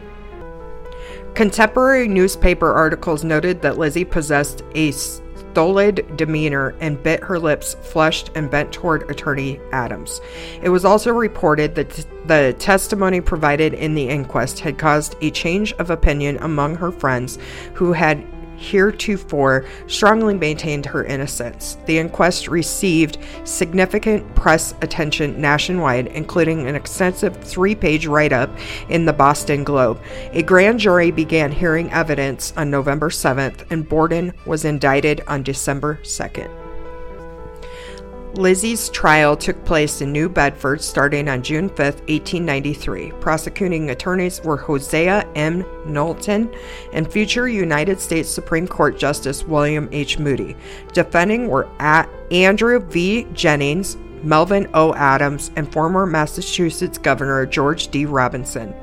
Contemporary 1.34 2.08
newspaper 2.08 2.72
articles 2.72 3.24
noted 3.24 3.64
that 3.64 3.80
Lizzie 3.80 4.06
possessed 4.06 4.62
a 4.76 4.92
stolid 4.92 6.16
demeanor 6.16 6.76
and 6.80 7.02
bit 7.02 7.24
her 7.24 7.40
lips, 7.40 7.76
flushed 7.82 8.30
and 8.36 8.52
bent 8.52 8.72
toward 8.72 9.10
Attorney 9.10 9.60
Adams. 9.72 10.22
It 10.62 10.70
was 10.70 10.86
also 10.86 11.12
reported 11.12 11.74
that 11.76 12.06
the 12.28 12.56
testimony 12.60 13.22
provided 13.22 13.74
in 13.74 13.96
the 13.96 14.08
inquest 14.08 14.60
had 14.60 14.78
caused 14.78 15.16
a 15.22 15.32
change 15.32 15.74
of 15.74 15.90
opinion 15.90 16.38
among 16.42 16.76
her 16.76 16.92
friends 16.92 17.40
who 17.74 17.94
had 17.94 18.24
heretofore 18.60 19.66
strongly 19.88 20.36
maintained 20.36 20.86
her 20.86 21.04
innocence. 21.06 21.78
The 21.86 21.98
inquest 21.98 22.48
received 22.48 23.18
significant 23.46 24.36
press 24.36 24.74
attention 24.82 25.40
nationwide, 25.40 26.08
including 26.08 26.68
an 26.68 26.76
extensive 26.76 27.38
three 27.38 27.76
page 27.76 28.06
write 28.06 28.34
up 28.34 28.50
in 28.90 29.06
the 29.06 29.14
Boston 29.14 29.64
Globe. 29.64 30.00
A 30.34 30.44
grand 30.44 30.80
jury 30.80 31.12
began 31.12 31.52
hearing 31.52 31.92
evidence 31.92 32.54
on 32.58 32.70
November 32.70 33.10
7th, 33.10 33.70
and 33.72 33.88
Borden 33.88 34.34
was 34.46 34.66
indicted 34.66 35.22
on 35.28 35.44
December 35.44 36.00
2nd. 36.04 36.59
Lizzie's 38.36 38.90
trial 38.90 39.36
took 39.36 39.64
place 39.66 40.02
in 40.02 40.12
New 40.12 40.30
Bedford 40.30 40.82
starting 40.82 41.28
on 41.28 41.42
June 41.42 41.68
5, 41.68 41.78
1893. 41.80 43.12
Prosecuting 43.20 43.90
attorneys 43.90 44.42
were 44.44 44.56
Hosea 44.56 45.28
M. 45.36 45.66
Knowlton 45.86 46.54
and 46.94 47.12
future 47.12 47.50
United 47.50 48.00
States 48.00 48.30
Supreme 48.30 48.68
Court 48.68 49.00
Justice 49.00 49.44
William 49.44 49.90
H. 49.92 50.20
Moody. 50.20 50.56
Defending 50.94 51.48
were 51.48 51.68
Andrew 52.32 52.80
V. 52.80 53.26
Jennings, 53.34 53.98
Melvin 54.24 54.70
O. 54.74 54.94
Adams, 54.96 55.52
and 55.56 55.72
former 55.72 56.06
Massachusetts 56.06 56.98
Governor 56.98 57.46
George 57.46 57.88
D. 57.90 58.06
Robinson. 58.06 58.74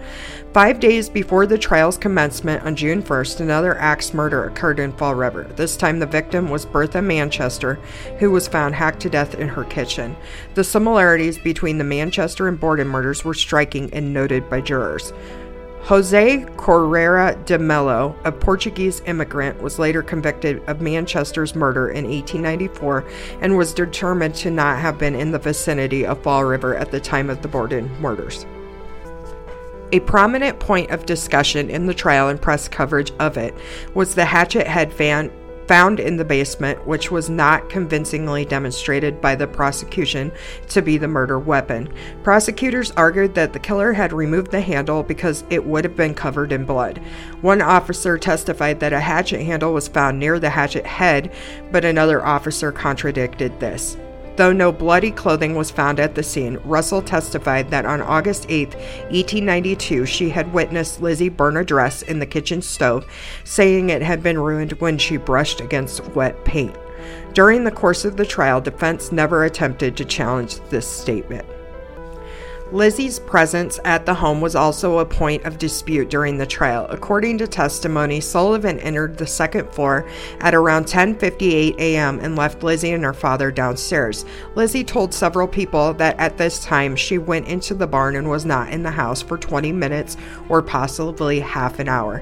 Five 0.53 0.81
days 0.81 1.11
before 1.11 1.45
the 1.45 1.59
trial's 1.59 1.99
commencement 1.99 2.63
on 2.65 2.77
June 2.77 3.03
1st, 3.03 3.41
another 3.41 3.77
axe 3.77 4.15
murder 4.15 4.45
occurred 4.45 4.79
in 4.79 4.91
Fall 4.93 5.15
River. 5.15 5.45
This 5.57 5.77
time, 5.77 5.99
the 5.99 6.07
victim 6.07 6.49
was 6.49 6.65
Bertha 6.65 7.03
Manchester, 7.03 7.75
who 8.19 8.31
was 8.31 8.49
found 8.49 8.75
hacked 8.75 9.01
to 9.01 9.11
death 9.11 9.35
in 9.35 9.49
her 9.49 9.65
kitchen. 9.65 10.17
The 10.55 10.65
similarities 10.65 11.37
between 11.37 11.77
the 11.77 11.85
Manchester 11.85 12.49
and 12.49 12.59
Borden 12.59 12.89
murders 12.89 13.23
were 13.23 13.35
striking 13.35 13.93
and 13.93 14.15
noted 14.15 14.49
by 14.49 14.63
jurors. 14.63 15.13
Jose 15.87 16.45
Correia 16.57 17.37
de 17.45 17.57
Mello, 17.57 18.17
a 18.25 18.33
Portuguese 18.33 19.03
immigrant, 19.07 19.63
was 19.63 19.79
later 19.79 20.03
convicted 20.03 20.61
of 20.67 20.81
Manchester's 20.81 21.55
murder 21.55 21.91
in 21.91 22.05
1894 22.11 23.05
and 23.41 23.57
was 23.57 23.73
determined 23.73 24.35
to 24.35 24.51
not 24.51 24.81
have 24.81 24.99
been 24.99 25.15
in 25.15 25.31
the 25.31 25.39
vicinity 25.39 26.05
of 26.05 26.21
Fall 26.25 26.45
River 26.45 26.75
at 26.75 26.91
the 26.91 26.99
time 26.99 27.31
of 27.31 27.41
the 27.41 27.47
Borden 27.47 27.89
murders. 28.01 28.47
A 29.93 30.01
prominent 30.01 30.59
point 30.59 30.91
of 30.91 31.07
discussion 31.07 31.71
in 31.71 31.87
the 31.87 31.95
trial 31.95 32.31
and 32.31 32.43
press 32.43 32.67
coverage 32.67 33.13
of 33.21 33.37
it 33.37 33.55
was 33.95 34.17
the 34.17 34.25
hatchet 34.25 34.67
head 34.67 34.93
fan 34.93 35.31
found 35.67 36.01
in 36.01 36.17
the 36.17 36.25
basement, 36.25 36.87
which 36.87 37.11
was 37.11 37.29
not 37.29 37.69
convincingly 37.69 38.45
demonstrated 38.45 39.21
by 39.21 39.35
the 39.35 39.47
prosecution 39.47 40.33
to 40.69 40.83
be 40.83 40.99
the 40.99 41.09
murder 41.09 41.39
weapon. 41.39 41.93
Prosecutors 42.23 42.91
argued 42.93 43.35
that 43.35 43.53
the 43.53 43.59
killer 43.59 43.93
had 43.93 44.13
removed 44.13 44.51
the 44.51 44.61
handle 44.61 45.03
because 45.03 45.45
it 45.51 45.65
would 45.65 45.85
have 45.85 45.97
been 45.97 46.15
covered 46.15 46.53
in 46.53 46.65
blood. 46.65 46.99
One 47.41 47.63
officer 47.63 48.19
testified 48.19 48.81
that 48.81 48.93
a 48.93 49.01
hatchet 49.01 49.43
handle 49.43 49.73
was 49.73 49.89
found 49.89 50.19
near 50.19 50.39
the 50.39 50.51
hatchet 50.51 50.87
head, 50.87 51.33
but 51.73 51.85
another 51.85 52.25
officer 52.25 52.73
contradicted 52.73 53.59
this. 53.61 53.97
Though 54.37 54.53
no 54.53 54.71
bloody 54.71 55.11
clothing 55.11 55.55
was 55.55 55.71
found 55.71 55.99
at 55.99 56.15
the 56.15 56.23
scene, 56.23 56.59
Russell 56.65 57.01
testified 57.01 57.71
that 57.71 57.87
on 57.87 58.03
August 58.03 58.45
8, 58.51 58.75
1892, 58.75 60.05
she 60.05 60.29
had 60.29 60.53
witnessed 60.53 61.01
Lizzie 61.01 61.31
burn 61.31 61.57
a 61.57 61.65
dress 61.65 62.03
in 62.03 62.19
the 62.19 62.27
kitchen 62.27 62.61
stove, 62.61 63.07
saying 63.45 63.89
it 63.89 64.03
had 64.03 64.23
been 64.23 64.39
ruined 64.39 64.73
when 64.73 64.99
she 64.99 65.17
brushed 65.17 65.63
against 65.63 66.07
wet 66.09 66.45
paint. 66.45 66.77
During 67.33 67.65
the 67.65 67.71
course 67.71 68.05
of 68.05 68.17
the 68.17 68.27
trial, 68.27 68.61
defense 68.61 69.11
never 69.11 69.45
attempted 69.45 69.97
to 69.97 70.05
challenge 70.05 70.61
this 70.69 70.87
statement. 70.87 71.47
Lizzie's 72.73 73.21
presence 73.21 73.79
at 73.85 74.07
the 74.07 74.15
home 74.15 74.41
was 74.41 74.57
also 74.57 74.99
a 74.99 75.07
point 75.07 75.45
of 75.45 75.57
dispute 75.57 76.11
during 76.11 76.37
the 76.37 76.47
trial. 76.47 76.87
According 76.91 77.39
to 77.39 77.47
testimony, 77.47 78.21
Sullivan 78.21 78.81
entered 78.81 79.17
the 79.17 79.27
second 79.27 79.71
floor 79.71 80.05
at 80.41 80.53
around 80.53 80.87
10:58 80.87 81.79
a.m. 81.79 82.19
and 82.21 82.35
left 82.35 82.65
Lizzie 82.65 82.91
and 82.91 83.05
her 83.05 83.15
father 83.15 83.53
downstairs. 83.53 84.25
Lizzie 84.57 84.83
told 84.83 85.15
several 85.15 85.47
people 85.47 85.95
that 85.95 86.19
at 86.19 86.39
this 86.39 86.59
time 86.59 86.97
she 86.97 87.19
went 87.19 87.47
into 87.47 87.73
the 87.73 87.87
barn 87.87 88.17
and 88.17 88.29
was 88.29 88.45
not 88.45 88.73
in 88.73 88.83
the 88.83 88.91
house 88.91 89.23
for 89.23 89.39
20 89.39 89.71
minutes 89.71 90.17
or 90.49 90.61
possibly 90.61 91.39
half 91.39 91.79
an 91.79 91.89
hour. 91.89 92.21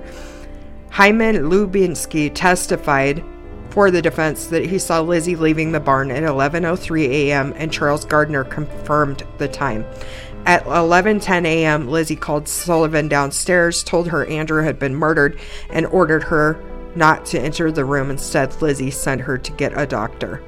Hyman 0.91 1.37
Lubinsky 1.49 2.31
testified 2.35 3.25
for 3.71 3.91
the 3.91 4.03
defense 4.03 4.47
that 4.47 4.67
he 4.67 4.79
saw 4.79 5.01
Lizzie 5.01 5.35
leaving 5.35 5.73
the 5.73 5.81
barn 5.81 6.11
at 6.11 6.23
11:03 6.23 7.07
a.m. 7.07 7.55
and 7.57 7.73
Charles 7.73 8.05
Gardner 8.05 8.45
confirmed 8.45 9.25
the 9.39 9.49
time. 9.49 9.85
At 10.47 10.65
11:10 10.65 11.47
a.m., 11.47 11.89
Lizzie 11.89 12.17
called 12.17 12.49
Sullivan 12.49 13.09
downstairs, 13.09 13.83
told 13.83 14.09
her 14.09 14.27
Andrew 14.27 14.63
had 14.63 14.79
been 14.79 14.95
murdered, 14.95 15.39
and 15.71 15.87
ordered 15.87 16.25
her 16.25 16.63
not 16.95 17.25
to 17.27 17.41
enter 17.41 17.73
the 17.73 17.85
room. 17.85 18.11
Instead, 18.11 18.61
Lizzie 18.61 18.91
sent 18.91 19.23
her 19.23 19.39
to 19.39 19.53
get 19.53 19.73
a 19.75 19.87
doctor. 19.87 20.43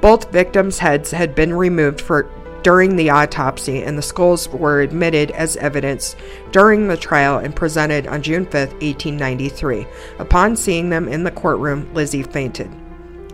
Both 0.00 0.32
victims' 0.32 0.78
heads 0.78 1.10
had 1.10 1.34
been 1.34 1.52
removed 1.52 2.00
for 2.00 2.30
during 2.62 2.96
the 2.96 3.10
autopsy, 3.10 3.82
and 3.82 3.96
the 3.96 4.02
skulls 4.02 4.48
were 4.48 4.80
admitted 4.80 5.30
as 5.32 5.56
evidence 5.58 6.16
during 6.50 6.88
the 6.88 6.96
trial 6.96 7.38
and 7.38 7.54
presented 7.54 8.06
on 8.06 8.22
June 8.22 8.44
5, 8.44 8.54
1893. 8.54 9.86
Upon 10.18 10.56
seeing 10.56 10.90
them 10.90 11.08
in 11.08 11.24
the 11.24 11.30
courtroom, 11.30 11.88
Lizzie 11.94 12.22
fainted. 12.22 12.70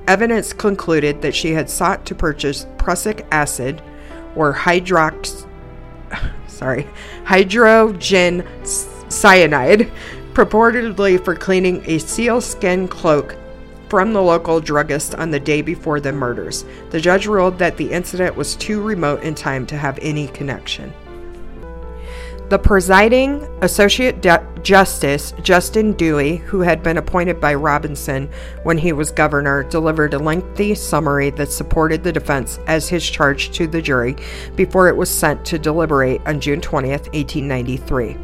Evidence 0.06 0.52
concluded 0.52 1.22
that 1.22 1.34
she 1.34 1.52
had 1.52 1.68
sought 1.70 2.04
to 2.06 2.14
purchase 2.14 2.66
prussic 2.78 3.26
acid 3.32 3.82
or 4.36 4.52
hydrox 4.52 5.46
sorry, 6.46 6.86
hydrogen 7.24 8.46
cyanide, 9.08 9.90
purportedly 10.32 11.22
for 11.24 11.34
cleaning 11.34 11.82
a 11.86 11.98
sealskin 11.98 12.88
cloak 12.88 13.36
from 13.88 14.12
the 14.12 14.22
local 14.22 14.60
druggist 14.60 15.14
on 15.14 15.30
the 15.30 15.40
day 15.40 15.62
before 15.62 16.00
the 16.00 16.12
murders. 16.12 16.64
The 16.90 17.00
judge 17.00 17.26
ruled 17.26 17.58
that 17.58 17.76
the 17.76 17.90
incident 17.90 18.34
was 18.34 18.56
too 18.56 18.82
remote 18.82 19.22
in 19.22 19.34
time 19.34 19.66
to 19.66 19.76
have 19.76 19.98
any 20.02 20.28
connection. 20.28 20.92
The 22.48 22.60
presiding 22.60 23.42
Associate 23.62 24.22
De- 24.22 24.46
Justice, 24.62 25.34
Justin 25.42 25.94
Dewey, 25.94 26.36
who 26.36 26.60
had 26.60 26.80
been 26.80 26.96
appointed 26.96 27.40
by 27.40 27.54
Robinson 27.54 28.30
when 28.62 28.78
he 28.78 28.92
was 28.92 29.10
governor, 29.10 29.64
delivered 29.64 30.14
a 30.14 30.18
lengthy 30.20 30.76
summary 30.76 31.30
that 31.30 31.50
supported 31.50 32.04
the 32.04 32.12
defense 32.12 32.60
as 32.68 32.88
his 32.88 33.04
charge 33.08 33.50
to 33.50 33.66
the 33.66 33.82
jury 33.82 34.14
before 34.54 34.88
it 34.88 34.96
was 34.96 35.10
sent 35.10 35.44
to 35.46 35.58
deliberate 35.58 36.20
on 36.24 36.38
June 36.38 36.60
20th, 36.60 37.12
1893. 37.12 38.16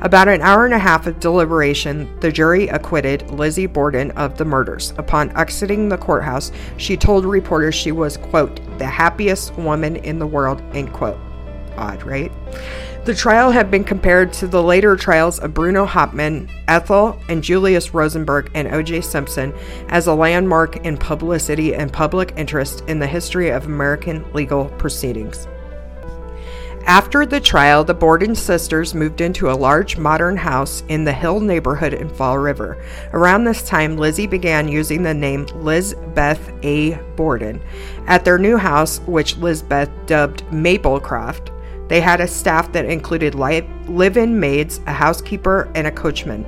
About 0.00 0.28
an 0.28 0.40
hour 0.40 0.64
and 0.64 0.72
a 0.72 0.78
half 0.78 1.06
of 1.06 1.20
deliberation, 1.20 2.08
the 2.20 2.32
jury 2.32 2.68
acquitted 2.68 3.30
Lizzie 3.30 3.66
Borden 3.66 4.10
of 4.12 4.38
the 4.38 4.44
murders. 4.46 4.94
Upon 4.96 5.36
exiting 5.36 5.90
the 5.90 5.98
courthouse, 5.98 6.50
she 6.78 6.96
told 6.96 7.26
reporters 7.26 7.74
she 7.74 7.92
was, 7.92 8.16
quote, 8.16 8.58
the 8.78 8.86
happiest 8.86 9.54
woman 9.56 9.96
in 9.96 10.18
the 10.18 10.26
world, 10.26 10.62
end 10.72 10.94
quote. 10.94 11.18
Odd, 11.76 12.02
right? 12.04 12.32
The 13.10 13.16
trial 13.16 13.50
had 13.50 13.72
been 13.72 13.82
compared 13.82 14.32
to 14.34 14.46
the 14.46 14.62
later 14.62 14.94
trials 14.94 15.40
of 15.40 15.52
Bruno 15.52 15.84
Hauptmann, 15.84 16.48
Ethel 16.68 17.18
and 17.28 17.42
Julius 17.42 17.92
Rosenberg, 17.92 18.52
and 18.54 18.68
O.J. 18.68 19.00
Simpson 19.00 19.52
as 19.88 20.06
a 20.06 20.14
landmark 20.14 20.76
in 20.86 20.96
publicity 20.96 21.74
and 21.74 21.92
public 21.92 22.32
interest 22.36 22.84
in 22.86 23.00
the 23.00 23.08
history 23.08 23.48
of 23.48 23.66
American 23.66 24.24
legal 24.32 24.66
proceedings. 24.78 25.48
After 26.86 27.26
the 27.26 27.40
trial, 27.40 27.82
the 27.82 27.94
Borden 27.94 28.36
sisters 28.36 28.94
moved 28.94 29.20
into 29.20 29.50
a 29.50 29.58
large 29.58 29.96
modern 29.96 30.36
house 30.36 30.84
in 30.86 31.02
the 31.02 31.12
Hill 31.12 31.40
neighborhood 31.40 31.94
in 31.94 32.08
Fall 32.08 32.38
River. 32.38 32.80
Around 33.12 33.42
this 33.42 33.66
time, 33.66 33.96
Lizzie 33.96 34.28
began 34.28 34.68
using 34.68 35.02
the 35.02 35.12
name 35.12 35.46
Lizbeth 35.56 36.52
A. 36.62 36.94
Borden. 37.16 37.60
At 38.06 38.24
their 38.24 38.38
new 38.38 38.56
house, 38.56 39.00
which 39.00 39.36
Lizbeth 39.36 39.90
dubbed 40.06 40.44
Maplecroft, 40.52 41.49
they 41.90 42.00
had 42.00 42.20
a 42.20 42.28
staff 42.28 42.70
that 42.72 42.86
included 42.86 43.34
live 43.34 44.16
in 44.16 44.38
maids, 44.38 44.80
a 44.86 44.92
housekeeper, 44.92 45.70
and 45.74 45.88
a 45.88 45.90
coachman. 45.90 46.46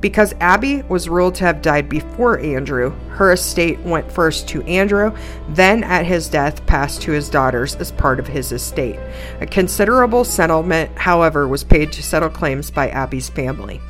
Because 0.00 0.34
Abby 0.40 0.82
was 0.88 1.08
ruled 1.08 1.36
to 1.36 1.44
have 1.44 1.62
died 1.62 1.88
before 1.88 2.40
Andrew, 2.40 2.90
her 3.10 3.32
estate 3.32 3.78
went 3.80 4.10
first 4.10 4.48
to 4.48 4.62
Andrew, 4.62 5.14
then 5.50 5.84
at 5.84 6.06
his 6.06 6.28
death 6.28 6.66
passed 6.66 7.02
to 7.02 7.12
his 7.12 7.28
daughters 7.28 7.76
as 7.76 7.92
part 7.92 8.18
of 8.18 8.26
his 8.26 8.50
estate. 8.50 8.98
A 9.40 9.46
considerable 9.46 10.24
settlement, 10.24 10.90
however, 10.98 11.46
was 11.46 11.62
paid 11.62 11.92
to 11.92 12.02
settle 12.02 12.28
claims 12.28 12.70
by 12.70 12.88
Abby's 12.88 13.28
family. 13.28 13.80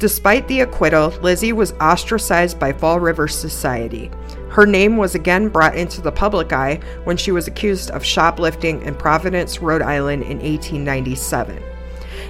Despite 0.00 0.48
the 0.48 0.62
acquittal, 0.62 1.10
Lizzie 1.20 1.52
was 1.52 1.74
ostracized 1.74 2.58
by 2.58 2.72
Fall 2.72 2.98
River 2.98 3.28
society. 3.28 4.10
Her 4.48 4.64
name 4.64 4.96
was 4.96 5.14
again 5.14 5.48
brought 5.48 5.76
into 5.76 6.00
the 6.00 6.10
public 6.10 6.54
eye 6.54 6.80
when 7.04 7.18
she 7.18 7.32
was 7.32 7.46
accused 7.46 7.90
of 7.90 8.02
shoplifting 8.02 8.80
in 8.80 8.94
Providence, 8.94 9.60
Rhode 9.60 9.82
Island 9.82 10.22
in 10.22 10.38
1897. 10.38 11.62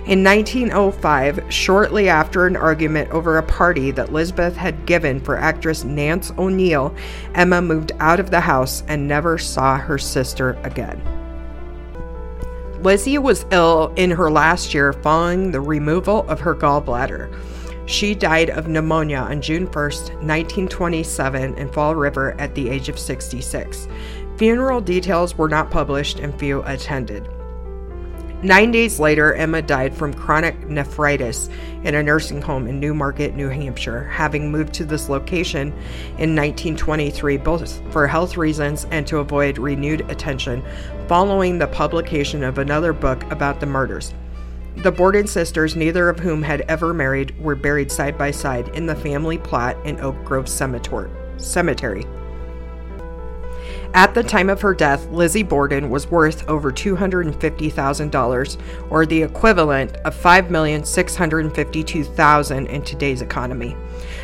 In 0.06 0.24
1905, 0.24 1.44
shortly 1.48 2.08
after 2.08 2.44
an 2.44 2.56
argument 2.56 3.08
over 3.12 3.38
a 3.38 3.42
party 3.44 3.92
that 3.92 4.12
Lizbeth 4.12 4.56
had 4.56 4.84
given 4.84 5.20
for 5.20 5.38
actress 5.38 5.84
Nance 5.84 6.32
O'Neill, 6.38 6.92
Emma 7.36 7.62
moved 7.62 7.92
out 8.00 8.18
of 8.18 8.32
the 8.32 8.40
house 8.40 8.82
and 8.88 9.06
never 9.06 9.38
saw 9.38 9.78
her 9.78 9.96
sister 9.96 10.58
again. 10.64 11.00
Lizzie 12.82 13.18
was 13.18 13.46
ill 13.52 13.92
in 13.94 14.10
her 14.10 14.28
last 14.28 14.74
year 14.74 14.92
following 14.92 15.52
the 15.52 15.60
removal 15.60 16.28
of 16.28 16.40
her 16.40 16.56
gallbladder. 16.56 17.32
She 17.90 18.14
died 18.14 18.50
of 18.50 18.68
pneumonia 18.68 19.18
on 19.18 19.42
June 19.42 19.66
1, 19.66 19.72
1927, 19.72 21.54
in 21.54 21.72
Fall 21.72 21.96
River 21.96 22.36
at 22.38 22.54
the 22.54 22.68
age 22.68 22.88
of 22.88 22.96
66. 22.96 23.88
Funeral 24.36 24.80
details 24.80 25.36
were 25.36 25.48
not 25.48 25.72
published 25.72 26.20
and 26.20 26.32
few 26.38 26.62
attended. 26.62 27.28
Nine 28.44 28.70
days 28.70 29.00
later, 29.00 29.34
Emma 29.34 29.60
died 29.60 29.92
from 29.92 30.14
chronic 30.14 30.68
nephritis 30.68 31.50
in 31.82 31.96
a 31.96 32.02
nursing 32.02 32.40
home 32.40 32.68
in 32.68 32.78
Newmarket, 32.78 33.34
New 33.34 33.48
Hampshire, 33.48 34.04
having 34.04 34.52
moved 34.52 34.72
to 34.74 34.84
this 34.84 35.08
location 35.08 35.72
in 36.16 36.36
1923 36.36 37.38
both 37.38 37.92
for 37.92 38.06
health 38.06 38.36
reasons 38.36 38.86
and 38.92 39.04
to 39.08 39.18
avoid 39.18 39.58
renewed 39.58 40.08
attention 40.08 40.62
following 41.08 41.58
the 41.58 41.66
publication 41.66 42.44
of 42.44 42.58
another 42.58 42.92
book 42.92 43.24
about 43.32 43.58
the 43.58 43.66
murders. 43.66 44.14
The 44.82 44.90
Borden 44.90 45.26
sisters, 45.26 45.76
neither 45.76 46.08
of 46.08 46.20
whom 46.20 46.42
had 46.42 46.62
ever 46.62 46.94
married, 46.94 47.38
were 47.38 47.54
buried 47.54 47.92
side 47.92 48.16
by 48.16 48.30
side 48.30 48.68
in 48.68 48.86
the 48.86 48.94
family 48.94 49.36
plot 49.36 49.76
in 49.84 50.00
Oak 50.00 50.24
Grove 50.24 50.48
Cemetery. 50.48 52.06
At 53.92 54.14
the 54.14 54.22
time 54.22 54.48
of 54.48 54.62
her 54.62 54.72
death, 54.72 55.06
Lizzie 55.08 55.42
Borden 55.42 55.90
was 55.90 56.10
worth 56.10 56.48
over 56.48 56.72
$250,000, 56.72 58.58
or 58.88 59.04
the 59.04 59.22
equivalent 59.22 59.96
of 59.98 60.14
5,652,000 60.14 62.68
in 62.68 62.82
today's 62.82 63.20
economy. 63.20 63.76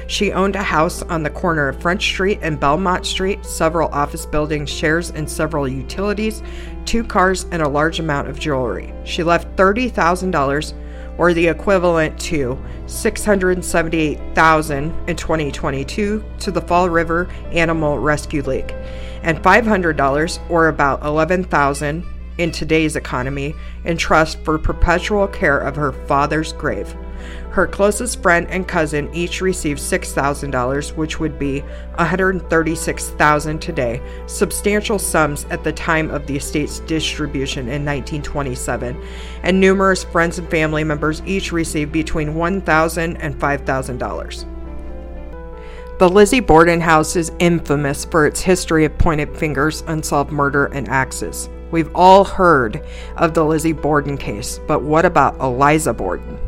She 0.07 0.33
owned 0.33 0.57
a 0.57 0.63
house 0.63 1.03
on 1.03 1.23
the 1.23 1.29
corner 1.31 1.69
of 1.69 1.83
French 1.83 2.03
Street 2.03 2.39
and 2.41 2.59
Belmont 2.59 3.05
Street, 3.05 3.45
several 3.45 3.91
office 3.91 4.25
buildings, 4.25 4.71
shares 4.71 5.11
in 5.11 5.27
several 5.27 5.69
utilities, 5.69 6.43
two 6.87 7.05
cars, 7.05 7.45
and 7.51 7.63
a 7.63 7.69
large 7.69 8.01
amount 8.01 8.29
of 8.29 8.39
jewelry. 8.39 8.93
She 9.05 9.23
left 9.23 9.57
$30,000 9.57 10.75
or 11.19 11.33
the 11.33 11.49
equivalent 11.49 12.21
to 12.21 12.63
678,000 12.87 15.09
in 15.09 15.17
2022 15.17 16.25
to 16.39 16.51
the 16.51 16.61
Fall 16.61 16.91
River 16.91 17.29
Animal 17.53 17.99
Rescue 17.99 18.43
League 18.43 18.75
and 19.23 19.43
$500 19.43 20.51
or 20.51 20.69
about 20.69 21.03
11,000 21.03 22.05
in 22.39 22.53
today's 22.53 22.97
economy 22.97 23.55
in 23.85 23.97
trust 23.97 24.39
for 24.45 24.59
perpetual 24.59 25.27
care 25.27 25.59
of 25.59 25.77
her 25.77 25.93
father's 26.07 26.53
grave. 26.53 26.95
Her 27.51 27.67
closest 27.67 28.23
friend 28.23 28.47
and 28.51 28.69
cousin 28.69 29.09
each 29.15 29.41
received 29.41 29.81
$6,000, 29.81 30.97
which 30.97 31.19
would 31.19 31.39
be 31.39 31.63
$136,000 31.99 33.61
today, 33.61 34.01
substantial 34.27 34.99
sums 34.99 35.45
at 35.47 35.65
the 35.65 35.73
time 35.73 36.11
of 36.11 36.27
the 36.27 36.37
estate's 36.37 36.81
distribution 36.81 37.69
in 37.69 37.85
1927, 37.85 39.01
and 39.43 39.61
numerous 39.61 40.05
friends 40.05 40.39
and 40.39 40.51
family 40.51 40.85
members 40.85 41.23
each 41.25 41.53
received 41.53 41.93
between 41.93 42.35
$1,000 42.35 43.17
and 43.21 43.35
$5,000. 43.41 44.47
The 45.99 46.11
Lizzie 46.11 46.41
Borden 46.41 46.83
house 46.83 47.17
is 47.17 47.33
infamous 47.39 48.05
for 48.05 48.27
its 48.27 48.43
history 48.43 48.85
of 48.85 48.99
pointed 48.99 49.35
fingers, 49.35 49.83
unsolved 49.87 50.31
murder, 50.31 50.67
and 50.67 50.87
axes. 50.91 51.49
We've 51.71 51.91
all 51.95 52.23
heard 52.23 52.83
of 53.17 53.33
the 53.33 53.45
Lizzie 53.45 53.73
Borden 53.73 54.19
case, 54.19 54.61
but 54.69 54.83
what 54.83 55.07
about 55.07 55.41
Eliza 55.41 55.95
Borden? 55.95 56.39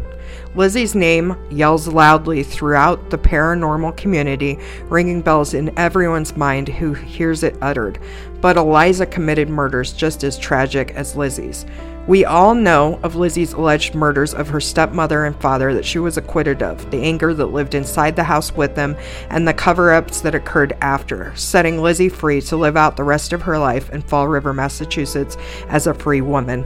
Lizzie's 0.59 0.97
name 0.97 1.37
yells 1.53 1.87
loudly 1.87 2.42
throughout 2.42 3.11
the 3.11 3.16
paranormal 3.16 3.97
community, 3.97 4.59
ringing 4.88 5.23
bells 5.23 5.55
in 5.55 5.71
everyone's 5.79 6.37
mind 6.37 6.66
who 6.66 6.94
hears 6.94 7.44
it 7.44 7.57
uttered. 7.62 8.01
But 8.40 8.57
Eliza 8.57 9.07
committed 9.07 9.49
murders 9.49 9.92
just 9.92 10.25
as 10.25 10.37
tragic 10.37 10.90
as 10.97 11.14
Lizzie's. 11.14 11.64
We 12.09 12.25
all 12.25 12.57
know 12.57 12.99
of 13.05 13.14
Lizzie's 13.14 13.53
alleged 13.53 13.94
murders 13.94 14.35
of 14.35 14.49
her 14.49 14.61
stepmother 14.61 15.27
and 15.27 15.40
father 15.40 15.73
that 15.75 15.85
she 15.85 16.01
was 16.01 16.16
acquitted 16.16 16.61
of, 16.61 16.90
the 16.90 17.05
anger 17.05 17.33
that 17.35 17.47
lived 17.47 17.77
inside 17.77 18.16
the 18.16 18.25
house 18.25 18.51
with 18.53 18.75
them, 18.75 18.97
and 19.31 19.47
the 19.47 19.55
cover 19.55 19.92
ups 19.92 20.23
that 20.23 20.35
occurred 20.35 20.77
after, 20.81 21.33
setting 21.37 21.81
Lizzie 21.81 22.09
free 22.09 22.40
to 22.40 22.57
live 22.57 22.77
out 22.77 22.97
the 22.97 23.05
rest 23.05 23.33
of 23.33 23.42
her 23.42 23.61
life 23.61 23.90
in 23.90 24.03
Fall 24.03 24.27
River, 24.27 24.53
Massachusetts 24.53 25.37
as 25.68 25.87
a 25.87 25.94
free 25.94 26.21
woman. 26.21 26.64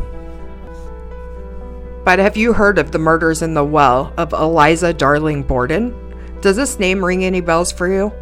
But 2.04 2.18
have 2.18 2.36
you 2.36 2.52
heard 2.52 2.78
of 2.78 2.90
the 2.90 2.98
murders 2.98 3.42
in 3.42 3.54
the 3.54 3.64
well 3.64 4.12
of 4.16 4.32
Eliza 4.32 4.92
Darling 4.92 5.44
Borden? 5.44 5.94
Does 6.40 6.56
this 6.56 6.80
name 6.80 7.04
ring 7.04 7.24
any 7.24 7.40
bells 7.40 7.70
for 7.70 7.86
you? 7.86 8.12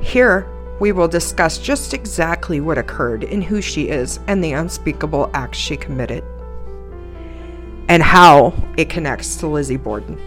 Here, 0.00 0.48
we 0.80 0.92
will 0.92 1.08
discuss 1.08 1.58
just 1.58 1.92
exactly 1.92 2.60
what 2.60 2.78
occurred 2.78 3.24
and 3.24 3.44
who 3.44 3.60
she 3.60 3.88
is 3.88 4.18
and 4.26 4.42
the 4.42 4.52
unspeakable 4.52 5.30
acts 5.34 5.58
she 5.58 5.76
committed, 5.76 6.24
and 7.88 8.02
how 8.02 8.54
it 8.78 8.88
connects 8.88 9.36
to 9.36 9.46
Lizzie 9.46 9.76
Borden. 9.76 10.18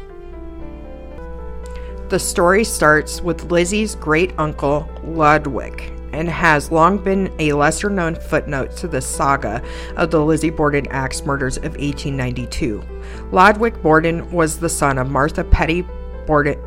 The 2.10 2.20
story 2.20 2.64
starts 2.64 3.20
with 3.20 3.52
Lizzie's 3.52 3.96
great 3.96 4.32
uncle, 4.38 4.88
Ludwig, 5.04 5.92
and 6.16 6.30
has 6.30 6.72
long 6.72 6.98
been 6.98 7.32
a 7.40 7.54
lesser 7.54 7.90
known 7.90 8.16
footnote 8.16 8.76
to 8.78 8.88
the 8.88 9.02
saga 9.02 9.62
of 9.98 10.12
the 10.12 10.24
Lizzie 10.24 10.50
Borden 10.50 10.88
axe 10.88 11.26
murders 11.26 11.58
of 11.58 11.76
1892. 11.76 12.84
Ludwig 13.32 13.82
Borden 13.82 14.32
was 14.32 14.60
the 14.60 14.70
son 14.70 14.98
of 14.98 15.12
Martha 15.12 15.44
Petty 15.44 15.86
Borden, 16.26 16.60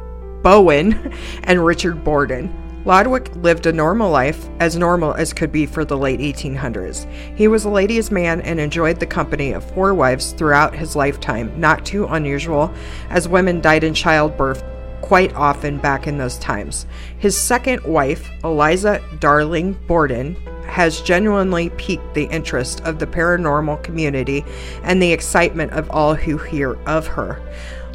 Bowen 0.43 1.13
and 1.45 1.65
Richard 1.65 2.05
Borden. 2.05 2.55
Ludwig 2.85 3.35
lived 3.37 3.67
a 3.67 3.73
normal 3.73 4.11
life, 4.11 4.49
as 4.61 4.77
normal 4.77 5.13
as 5.15 5.33
could 5.33 5.53
be 5.53 5.67
for 5.67 5.85
the 5.85 5.97
late 5.97 6.21
1800s. 6.21 7.07
He 7.37 7.49
was 7.49 7.65
a 7.65 7.69
ladies' 7.69 8.11
man 8.11 8.41
and 8.43 8.61
enjoyed 8.61 9.01
the 9.01 9.07
company 9.07 9.53
of 9.53 9.69
four 9.73 9.95
wives 9.95 10.33
throughout 10.33 10.75
his 10.75 10.95
lifetime, 10.95 11.59
not 11.59 11.85
too 11.85 12.07
unusual, 12.07 12.73
as 13.11 13.29
women 13.29 13.61
died 13.61 13.85
in 13.85 13.95
childbirth 13.95 14.63
quite 15.01 15.35
often 15.35 15.79
back 15.79 16.07
in 16.07 16.19
those 16.19 16.39
times. 16.39 16.87
His 17.19 17.37
second 17.37 17.83
wife, 17.85 18.31
Eliza 18.45 19.03
Darling 19.21 19.73
Borden, 19.87 20.37
has 20.67 21.01
genuinely 21.01 21.71
piqued 21.71 22.15
the 22.15 22.25
interest 22.25 22.81
of 22.83 22.99
the 22.99 23.07
paranormal 23.07 23.83
community 23.83 24.45
and 24.83 25.03
the 25.03 25.13
excitement 25.13 25.73
of 25.73 25.91
all 25.91 26.15
who 26.15 26.37
hear 26.37 26.75
of 26.87 27.07
her. 27.07 27.41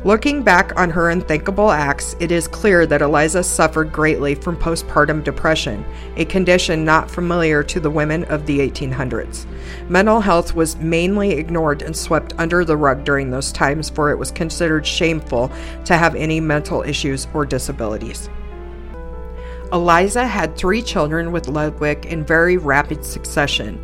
Looking 0.05 0.43
back 0.43 0.77
on 0.77 0.89
her 0.89 1.11
unthinkable 1.11 1.71
acts, 1.71 2.17
it 2.19 2.29
is 2.29 2.45
clear 2.45 2.85
that 2.85 3.01
Eliza 3.01 3.41
suffered 3.41 3.93
greatly 3.93 4.35
from 4.35 4.57
postpartum 4.57 5.23
depression, 5.23 5.85
a 6.17 6.25
condition 6.25 6.83
not 6.83 7.09
familiar 7.09 7.63
to 7.63 7.79
the 7.79 7.89
women 7.89 8.25
of 8.25 8.45
the 8.45 8.59
1800s. 8.59 9.45
Mental 9.87 10.19
health 10.19 10.55
was 10.55 10.75
mainly 10.75 11.31
ignored 11.31 11.81
and 11.81 11.95
swept 11.95 12.33
under 12.37 12.65
the 12.65 12.75
rug 12.75 13.05
during 13.05 13.31
those 13.31 13.53
times, 13.53 13.89
for 13.89 14.11
it 14.11 14.19
was 14.19 14.29
considered 14.29 14.85
shameful 14.85 15.49
to 15.85 15.95
have 15.95 16.15
any 16.15 16.41
mental 16.41 16.81
issues 16.81 17.25
or 17.33 17.45
disabilities. 17.45 18.29
Eliza 19.71 20.27
had 20.27 20.57
three 20.57 20.81
children 20.81 21.31
with 21.31 21.47
Ludwig 21.47 22.05
in 22.07 22.25
very 22.25 22.57
rapid 22.57 23.05
succession 23.05 23.79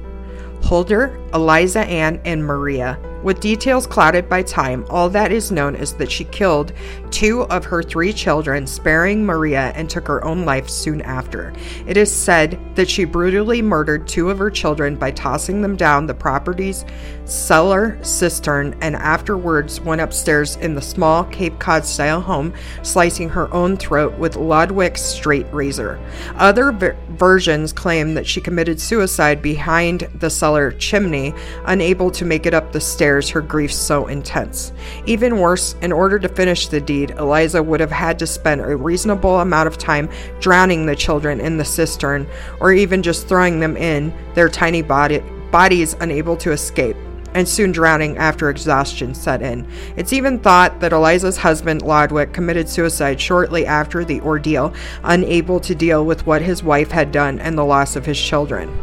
Holder, 0.63 1.17
Eliza 1.33 1.79
Ann, 1.85 2.19
and 2.25 2.43
Maria. 2.43 2.99
With 3.21 3.41
details 3.41 3.85
clouded 3.85 4.29
by 4.29 4.43
time, 4.43 4.85
all 4.89 5.09
that 5.09 5.33
is 5.33 5.51
known 5.51 5.75
is 5.75 5.91
that 5.93 6.09
she 6.09 6.23
killed 6.23 6.71
two 7.11 7.41
of 7.43 7.65
her 7.65 7.83
three 7.83 8.13
children, 8.13 8.65
sparing 8.65 9.25
Maria, 9.25 9.73
and 9.75 9.89
took 9.89 10.07
her 10.07 10.23
own 10.23 10.45
life 10.45 10.69
soon 10.69 11.01
after. 11.01 11.51
It 11.85 11.97
is 11.97 12.09
said 12.09 12.57
that 12.75 12.89
she 12.89 13.03
brutally 13.03 13.61
murdered 13.61 14.07
two 14.07 14.29
of 14.29 14.37
her 14.37 14.49
children 14.49 14.95
by 14.95 15.11
tossing 15.11 15.61
them 15.61 15.75
down 15.75 16.07
the 16.07 16.13
property's 16.13 16.85
cellar 17.25 18.01
cistern 18.01 18.75
and 18.81 18.95
afterwards 18.95 19.79
went 19.81 20.01
upstairs 20.01 20.55
in 20.55 20.73
the 20.73 20.81
small 20.81 21.25
Cape 21.25 21.59
Cod 21.59 21.85
style 21.85 22.21
home, 22.21 22.53
slicing 22.83 23.29
her 23.29 23.53
own 23.53 23.75
throat 23.75 24.17
with 24.17 24.37
Ludwig's 24.37 25.01
straight 25.01 25.45
razor. 25.51 25.99
Other 26.35 26.71
ver- 26.71 26.97
versions 27.09 27.73
claim 27.73 28.13
that 28.13 28.25
she 28.25 28.39
committed 28.41 28.79
suicide 28.79 29.41
behind 29.41 30.09
the 30.15 30.29
cellar 30.29 30.71
chimney, 30.71 31.33
unable 31.65 32.09
to 32.11 32.25
make 32.25 32.45
it 32.45 32.53
up 32.53 32.71
the 32.71 32.81
stairs 32.81 33.08
her 33.09 33.41
grief 33.41 33.73
so 33.73 34.07
intense. 34.07 34.71
Even 35.05 35.39
worse, 35.39 35.75
in 35.81 35.91
order 35.91 36.19
to 36.19 36.29
finish 36.29 36.67
the 36.67 36.79
deed, 36.79 37.11
Eliza 37.11 37.63
would 37.63 37.79
have 37.79 37.91
had 37.91 38.19
to 38.19 38.27
spend 38.27 38.61
a 38.61 38.75
reasonable 38.75 39.39
amount 39.39 39.67
of 39.67 39.77
time 39.77 40.09
drowning 40.39 40.85
the 40.85 40.95
children 40.95 41.41
in 41.41 41.57
the 41.57 41.65
cistern, 41.65 42.27
or 42.59 42.71
even 42.71 43.01
just 43.01 43.27
throwing 43.27 43.59
them 43.59 43.75
in, 43.75 44.13
their 44.35 44.49
tiny 44.49 44.81
body, 44.81 45.23
bodies 45.51 45.95
unable 45.99 46.37
to 46.37 46.51
escape 46.51 46.95
and 47.33 47.47
soon 47.47 47.71
drowning 47.71 48.17
after 48.17 48.49
exhaustion 48.49 49.13
set 49.13 49.41
in. 49.41 49.67
It's 49.95 50.13
even 50.13 50.39
thought 50.39 50.79
that 50.79 50.93
Eliza's 50.93 51.37
husband, 51.37 51.81
Ludwig, 51.81 52.33
committed 52.33 52.67
suicide 52.67 53.21
shortly 53.21 53.65
after 53.65 54.03
the 54.03 54.21
ordeal, 54.21 54.73
unable 55.03 55.59
to 55.61 55.75
deal 55.75 56.05
with 56.05 56.25
what 56.25 56.41
his 56.41 56.63
wife 56.63 56.91
had 56.91 57.11
done 57.11 57.39
and 57.39 57.57
the 57.57 57.65
loss 57.65 57.95
of 57.95 58.05
his 58.05 58.19
children. 58.19 58.75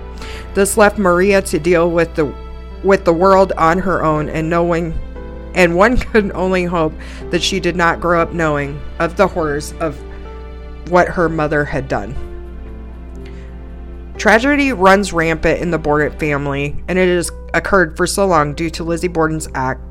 This 0.54 0.76
left 0.76 0.98
Maria 0.98 1.42
to 1.42 1.58
deal 1.58 1.90
with 1.90 2.14
the 2.14 2.32
with 2.86 3.04
the 3.04 3.12
world 3.12 3.52
on 3.58 3.78
her 3.78 4.02
own 4.02 4.28
and 4.28 4.48
knowing 4.48 4.98
and 5.54 5.74
one 5.74 5.96
could 6.12 6.30
only 6.32 6.64
hope 6.64 6.92
that 7.30 7.42
she 7.42 7.58
did 7.58 7.74
not 7.74 8.00
grow 8.00 8.22
up 8.22 8.32
knowing 8.32 8.80
of 8.98 9.16
the 9.16 9.26
horrors 9.26 9.72
of 9.80 10.00
what 10.90 11.08
her 11.08 11.28
mother 11.28 11.64
had 11.64 11.88
done. 11.88 12.14
Tragedy 14.18 14.72
runs 14.72 15.12
rampant 15.12 15.60
in 15.60 15.70
the 15.70 15.78
Borden 15.78 16.16
family, 16.18 16.82
and 16.88 16.98
it 16.98 17.08
has 17.08 17.30
occurred 17.52 17.96
for 17.96 18.06
so 18.06 18.26
long 18.26 18.54
due 18.54 18.70
to 18.70 18.84
Lizzie 18.84 19.08
Borden's 19.08 19.48
act, 19.54 19.85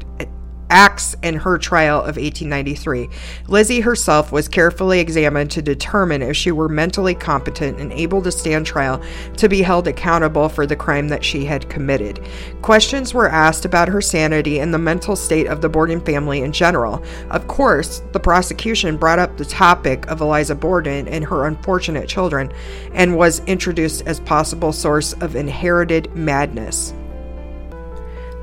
acts 0.75 1.15
in 1.23 1.35
her 1.35 1.57
trial 1.57 1.99
of 1.99 2.17
1893. 2.17 3.07
Lizzie 3.47 3.79
herself 3.79 4.33
was 4.33 4.49
carefully 4.49 4.99
examined 4.99 5.49
to 5.49 5.61
determine 5.61 6.21
if 6.21 6.35
she 6.35 6.51
were 6.51 6.67
mentally 6.67 7.15
competent 7.15 7.79
and 7.79 7.93
able 7.93 8.21
to 8.21 8.29
stand 8.29 8.65
trial 8.65 9.01
to 9.37 9.47
be 9.47 9.61
held 9.61 9.87
accountable 9.87 10.49
for 10.49 10.67
the 10.67 10.75
crime 10.75 11.07
that 11.07 11.23
she 11.23 11.45
had 11.45 11.69
committed. 11.69 12.19
Questions 12.61 13.13
were 13.13 13.29
asked 13.29 13.63
about 13.63 13.87
her 13.87 14.01
sanity 14.01 14.59
and 14.59 14.73
the 14.73 14.77
mental 14.77 15.15
state 15.15 15.47
of 15.47 15.61
the 15.61 15.69
Borden 15.69 16.01
family 16.01 16.41
in 16.41 16.51
general. 16.51 17.01
Of 17.29 17.47
course, 17.47 18.03
the 18.11 18.19
prosecution 18.19 18.97
brought 18.97 19.17
up 19.17 19.37
the 19.37 19.45
topic 19.45 20.05
of 20.07 20.19
Eliza 20.19 20.55
Borden 20.55 21.07
and 21.07 21.23
her 21.23 21.47
unfortunate 21.47 22.09
children 22.09 22.51
and 22.91 23.15
was 23.15 23.39
introduced 23.45 24.05
as 24.05 24.19
possible 24.19 24.73
source 24.73 25.13
of 25.13 25.37
inherited 25.37 26.13
madness. 26.13 26.93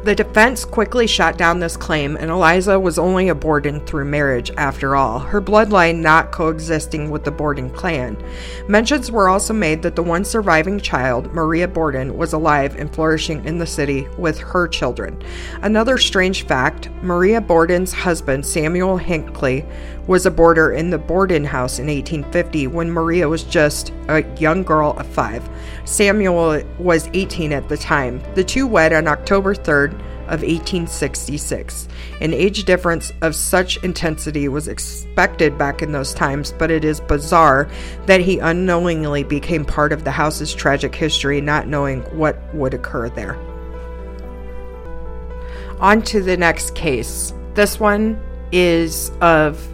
The 0.05 0.17
defense 0.17 0.65
quickly 0.65 1.07
shot 1.07 1.39
down 1.39 1.61
this 1.61 1.77
claim, 1.77 2.17
and 2.17 2.29
Eliza 2.29 2.81
was 2.81 2.99
only 2.99 3.29
a 3.29 3.37
Borden 3.37 3.79
through 3.87 4.07
marriage 4.07 4.51
after 4.57 4.97
all, 4.97 5.21
her 5.21 5.41
bloodline 5.41 6.01
not 6.01 6.33
coexisting 6.33 7.09
with 7.09 7.23
the 7.23 7.31
Borden 7.31 7.71
clan. 7.71 8.17
Mentions 8.67 9.13
were 9.13 9.29
also 9.29 9.55
made 9.55 9.81
that 9.83 9.95
the 9.95 10.03
one 10.03 10.25
surviving 10.25 10.81
child, 10.81 11.33
Maria 11.33 11.69
Borden, 11.69 12.17
was 12.17 12.33
alive 12.33 12.75
and 12.81 12.93
flourishing 12.93 13.45
in 13.45 13.59
the 13.59 13.67
city 13.67 14.09
with 14.19 14.41
her 14.41 14.67
children. 14.67 15.23
Another 15.63 15.97
strange 15.99 16.47
fact 16.49 16.89
Maria 17.03 17.41
Borden's 17.41 17.93
husband, 17.93 18.45
Samuel 18.45 18.97
Hinckley, 18.97 19.65
was 20.07 20.27
a 20.27 20.31
boarder 20.31 20.73
in 20.73 20.91
the 20.91 20.99
Borden 20.99 21.45
house 21.45 21.79
in 21.79 21.87
1850 21.87 22.67
when 22.67 22.91
Maria 22.91 23.29
was 23.29 23.45
just 23.45 23.93
a 24.09 24.25
young 24.39 24.63
girl 24.63 24.93
of 24.99 25.07
five. 25.07 25.49
Samuel 25.85 26.63
was 26.79 27.09
18 27.13 27.53
at 27.53 27.69
the 27.69 27.77
time. 27.77 28.23
The 28.35 28.45
two 28.45 28.67
wed 28.67 28.93
on 28.93 29.07
October 29.07 29.55
3rd 29.55 29.93
of 30.23 30.41
1866. 30.41 31.89
An 32.21 32.33
age 32.33 32.65
difference 32.65 33.13
of 33.23 33.35
such 33.35 33.77
intensity 33.85 34.49
was 34.49 34.69
expected 34.69 35.59
back 35.59 35.83
in 35.83 35.93
those 35.93 36.15
times, 36.15 36.53
but 36.59 36.71
it 36.71 36.85
is 36.85 37.01
bizarre 37.01 37.69
that 38.07 38.21
he 38.21 38.39
unknowingly 38.39 39.25
became 39.25 39.65
part 39.65 39.93
of 39.93 40.05
the 40.05 40.11
house's 40.11 40.55
tragic 40.55 40.95
history, 40.95 41.41
not 41.41 41.67
knowing 41.67 42.01
what 42.17 42.39
would 42.55 42.73
occur 42.73 43.09
there. 43.11 43.37
On 45.81 46.01
to 46.03 46.23
the 46.23 46.37
next 46.37 46.75
case. 46.75 47.35
This 47.55 47.79
one 47.79 48.21
is 48.53 49.11
of 49.21 49.69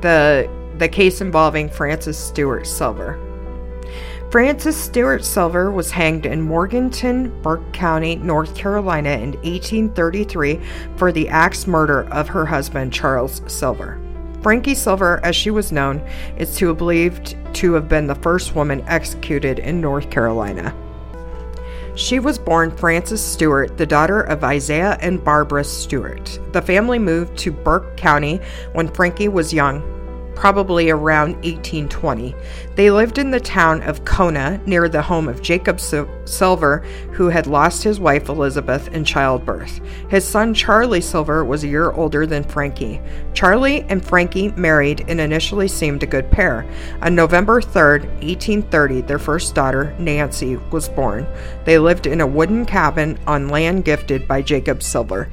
the 0.00 0.48
the 0.78 0.88
case 0.88 1.20
involving 1.20 1.68
Frances 1.68 2.16
Stewart 2.16 2.66
Silver. 2.66 3.18
Frances 4.30 4.76
Stewart 4.76 5.24
Silver 5.24 5.70
was 5.70 5.90
hanged 5.90 6.26
in 6.26 6.42
Morganton, 6.42 7.30
Burke 7.42 7.72
County, 7.72 8.16
North 8.16 8.54
Carolina 8.54 9.10
in 9.10 9.32
1833 9.40 10.60
for 10.96 11.10
the 11.10 11.28
axe 11.30 11.66
murder 11.66 12.04
of 12.10 12.28
her 12.28 12.44
husband, 12.44 12.92
Charles 12.92 13.40
Silver. 13.46 13.98
Frankie 14.42 14.74
Silver, 14.74 15.20
as 15.24 15.34
she 15.34 15.50
was 15.50 15.72
known, 15.72 16.00
is 16.36 16.54
to 16.56 16.74
believed 16.74 17.36
to 17.54 17.72
have 17.72 17.88
been 17.88 18.06
the 18.06 18.14
first 18.16 18.54
woman 18.54 18.82
executed 18.86 19.58
in 19.58 19.80
North 19.80 20.10
Carolina. 20.10 20.74
She 21.98 22.20
was 22.20 22.38
born 22.38 22.70
Frances 22.76 23.20
Stewart, 23.20 23.76
the 23.76 23.84
daughter 23.84 24.20
of 24.20 24.44
Isaiah 24.44 24.96
and 25.00 25.22
Barbara 25.22 25.64
Stewart. 25.64 26.38
The 26.52 26.62
family 26.62 27.00
moved 27.00 27.36
to 27.38 27.50
Burke 27.50 27.96
County 27.96 28.40
when 28.72 28.86
Frankie 28.86 29.26
was 29.26 29.52
young, 29.52 29.82
probably 30.38 30.88
around 30.88 31.34
1820. 31.38 32.32
They 32.76 32.92
lived 32.92 33.18
in 33.18 33.32
the 33.32 33.40
town 33.40 33.82
of 33.82 34.04
Kona 34.04 34.60
near 34.66 34.88
the 34.88 35.02
home 35.02 35.28
of 35.28 35.42
Jacob 35.42 35.80
Silver, 35.80 36.78
who 37.10 37.28
had 37.28 37.48
lost 37.48 37.82
his 37.82 37.98
wife 37.98 38.28
Elizabeth 38.28 38.86
in 38.94 39.04
childbirth. 39.04 39.80
His 40.08 40.24
son 40.24 40.54
Charlie 40.54 41.00
Silver 41.00 41.44
was 41.44 41.64
a 41.64 41.68
year 41.68 41.90
older 41.90 42.24
than 42.24 42.44
Frankie. 42.44 43.00
Charlie 43.34 43.82
and 43.88 44.04
Frankie 44.04 44.52
married 44.52 45.04
and 45.08 45.20
initially 45.20 45.66
seemed 45.66 46.04
a 46.04 46.06
good 46.06 46.30
pair. 46.30 46.64
On 47.02 47.16
November 47.16 47.60
3, 47.60 47.98
1830, 47.98 49.00
their 49.00 49.18
first 49.18 49.56
daughter, 49.56 49.92
Nancy, 49.98 50.54
was 50.70 50.88
born. 50.88 51.26
They 51.64 51.80
lived 51.80 52.06
in 52.06 52.20
a 52.20 52.26
wooden 52.26 52.64
cabin 52.64 53.18
on 53.26 53.48
land 53.48 53.84
gifted 53.84 54.28
by 54.28 54.42
Jacob 54.42 54.84
Silver. 54.84 55.28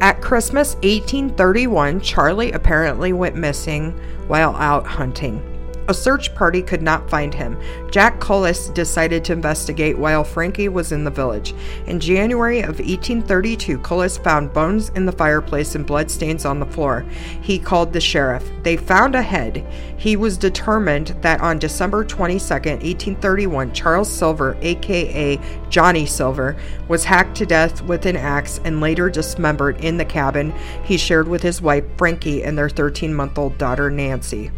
At 0.00 0.20
Christmas 0.20 0.74
1831, 0.76 2.00
Charlie 2.00 2.52
apparently 2.52 3.12
went 3.12 3.36
missing 3.36 3.92
while 4.26 4.54
out 4.56 4.86
hunting. 4.86 5.53
A 5.86 5.94
search 5.94 6.34
party 6.34 6.62
could 6.62 6.80
not 6.80 7.10
find 7.10 7.34
him. 7.34 7.60
Jack 7.90 8.18
Cullis 8.18 8.72
decided 8.72 9.22
to 9.24 9.34
investigate 9.34 9.98
while 9.98 10.24
Frankie 10.24 10.70
was 10.70 10.92
in 10.92 11.04
the 11.04 11.10
village. 11.10 11.54
In 11.86 12.00
January 12.00 12.60
of 12.60 12.78
1832, 12.78 13.78
Cullis 13.80 14.16
found 14.22 14.54
bones 14.54 14.88
in 14.90 15.04
the 15.04 15.12
fireplace 15.12 15.74
and 15.74 15.84
bloodstains 15.84 16.46
on 16.46 16.58
the 16.58 16.66
floor. 16.66 17.04
He 17.42 17.58
called 17.58 17.92
the 17.92 18.00
sheriff. 18.00 18.50
They 18.62 18.78
found 18.78 19.14
a 19.14 19.20
head. 19.20 19.66
He 19.98 20.16
was 20.16 20.38
determined 20.38 21.08
that 21.20 21.42
on 21.42 21.58
December 21.58 22.02
22, 22.02 22.34
1831, 22.34 23.72
Charles 23.72 24.10
Silver, 24.10 24.56
aka 24.62 25.38
Johnny 25.68 26.06
Silver, 26.06 26.56
was 26.88 27.04
hacked 27.04 27.36
to 27.36 27.46
death 27.46 27.82
with 27.82 28.06
an 28.06 28.16
axe 28.16 28.58
and 28.64 28.80
later 28.80 29.10
dismembered 29.10 29.84
in 29.84 29.98
the 29.98 30.04
cabin 30.04 30.52
he 30.84 30.96
shared 30.96 31.28
with 31.28 31.42
his 31.42 31.60
wife 31.60 31.84
Frankie 31.98 32.42
and 32.42 32.56
their 32.56 32.70
13 32.70 33.12
month 33.12 33.38
old 33.38 33.58
daughter 33.58 33.90
Nancy. 33.90 34.50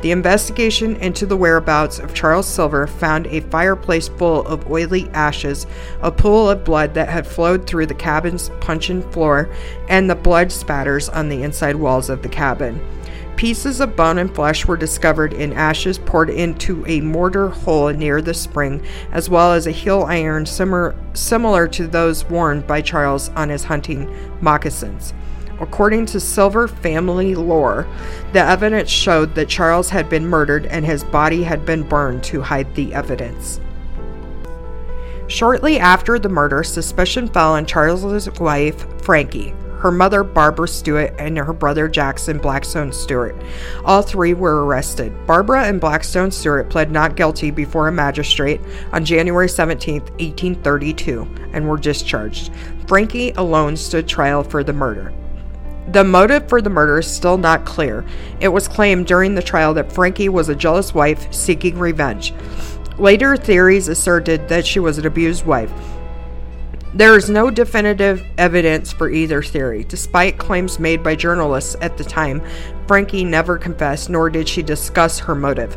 The 0.00 0.10
investigation 0.10 0.96
into 0.96 1.26
the 1.26 1.36
whereabouts 1.36 1.98
of 1.98 2.14
Charles 2.14 2.46
Silver 2.46 2.86
found 2.86 3.26
a 3.26 3.40
fireplace 3.40 4.08
full 4.08 4.46
of 4.46 4.70
oily 4.70 5.08
ashes, 5.10 5.66
a 6.02 6.12
pool 6.12 6.50
of 6.50 6.64
blood 6.64 6.94
that 6.94 7.08
had 7.08 7.26
flowed 7.26 7.66
through 7.66 7.86
the 7.86 7.94
cabin's 7.94 8.50
puncheon 8.60 9.02
floor, 9.12 9.48
and 9.88 10.08
the 10.08 10.14
blood 10.14 10.52
spatters 10.52 11.08
on 11.08 11.28
the 11.28 11.42
inside 11.42 11.76
walls 11.76 12.10
of 12.10 12.22
the 12.22 12.28
cabin. 12.28 12.80
Pieces 13.36 13.80
of 13.80 13.96
bone 13.96 14.16
and 14.16 14.34
flesh 14.34 14.66
were 14.66 14.78
discovered 14.78 15.34
in 15.34 15.52
ashes 15.52 15.98
poured 15.98 16.30
into 16.30 16.86
a 16.86 17.02
mortar 17.02 17.50
hole 17.50 17.92
near 17.92 18.22
the 18.22 18.32
spring, 18.32 18.82
as 19.12 19.28
well 19.28 19.52
as 19.52 19.66
a 19.66 19.70
heel 19.70 20.04
iron 20.08 20.46
similar, 20.46 20.94
similar 21.12 21.68
to 21.68 21.86
those 21.86 22.24
worn 22.30 22.62
by 22.62 22.80
Charles 22.80 23.28
on 23.30 23.50
his 23.50 23.64
hunting 23.64 24.10
moccasins. 24.40 25.12
According 25.60 26.06
to 26.06 26.20
Silver 26.20 26.68
family 26.68 27.34
lore, 27.34 27.86
the 28.32 28.40
evidence 28.40 28.90
showed 28.90 29.34
that 29.34 29.48
Charles 29.48 29.88
had 29.88 30.08
been 30.08 30.26
murdered 30.26 30.66
and 30.66 30.84
his 30.84 31.02
body 31.04 31.42
had 31.42 31.64
been 31.64 31.82
burned 31.82 32.22
to 32.24 32.42
hide 32.42 32.74
the 32.74 32.92
evidence. 32.92 33.60
Shortly 35.28 35.78
after 35.78 36.18
the 36.18 36.28
murder, 36.28 36.62
suspicion 36.62 37.28
fell 37.28 37.54
on 37.54 37.66
Charles's 37.66 38.30
wife, 38.38 38.86
Frankie, 39.02 39.54
her 39.78 39.90
mother, 39.90 40.22
Barbara 40.22 40.68
Stewart, 40.68 41.14
and 41.18 41.36
her 41.36 41.52
brother, 41.52 41.88
Jackson 41.88 42.38
Blackstone 42.38 42.92
Stewart. 42.92 43.36
All 43.84 44.02
three 44.02 44.34
were 44.34 44.64
arrested. 44.64 45.12
Barbara 45.26 45.64
and 45.64 45.80
Blackstone 45.80 46.30
Stewart 46.30 46.70
pled 46.70 46.90
not 46.90 47.16
guilty 47.16 47.50
before 47.50 47.88
a 47.88 47.92
magistrate 47.92 48.60
on 48.92 49.04
January 49.04 49.48
17, 49.48 50.00
1832, 50.00 51.28
and 51.52 51.68
were 51.68 51.76
discharged. 51.76 52.52
Frankie 52.86 53.32
alone 53.32 53.76
stood 53.76 54.08
trial 54.08 54.42
for 54.42 54.62
the 54.62 54.72
murder. 54.72 55.12
The 55.88 56.02
motive 56.02 56.48
for 56.48 56.60
the 56.60 56.70
murder 56.70 56.98
is 56.98 57.06
still 57.06 57.38
not 57.38 57.64
clear. 57.64 58.04
It 58.40 58.48
was 58.48 58.66
claimed 58.66 59.06
during 59.06 59.34
the 59.34 59.42
trial 59.42 59.72
that 59.74 59.92
Frankie 59.92 60.28
was 60.28 60.48
a 60.48 60.54
jealous 60.54 60.92
wife 60.92 61.32
seeking 61.32 61.78
revenge. 61.78 62.34
Later 62.98 63.36
theories 63.36 63.88
asserted 63.88 64.48
that 64.48 64.66
she 64.66 64.80
was 64.80 64.98
an 64.98 65.06
abused 65.06 65.46
wife. 65.46 65.72
There 66.94 67.16
is 67.16 67.28
no 67.28 67.50
definitive 67.50 68.24
evidence 68.38 68.92
for 68.92 69.10
either 69.10 69.42
theory. 69.42 69.84
Despite 69.84 70.38
claims 70.38 70.78
made 70.78 71.04
by 71.04 71.14
journalists 71.14 71.76
at 71.82 71.98
the 71.98 72.04
time, 72.04 72.42
Frankie 72.88 73.22
never 73.22 73.58
confessed 73.58 74.08
nor 74.08 74.30
did 74.30 74.48
she 74.48 74.62
discuss 74.62 75.18
her 75.18 75.34
motive. 75.34 75.76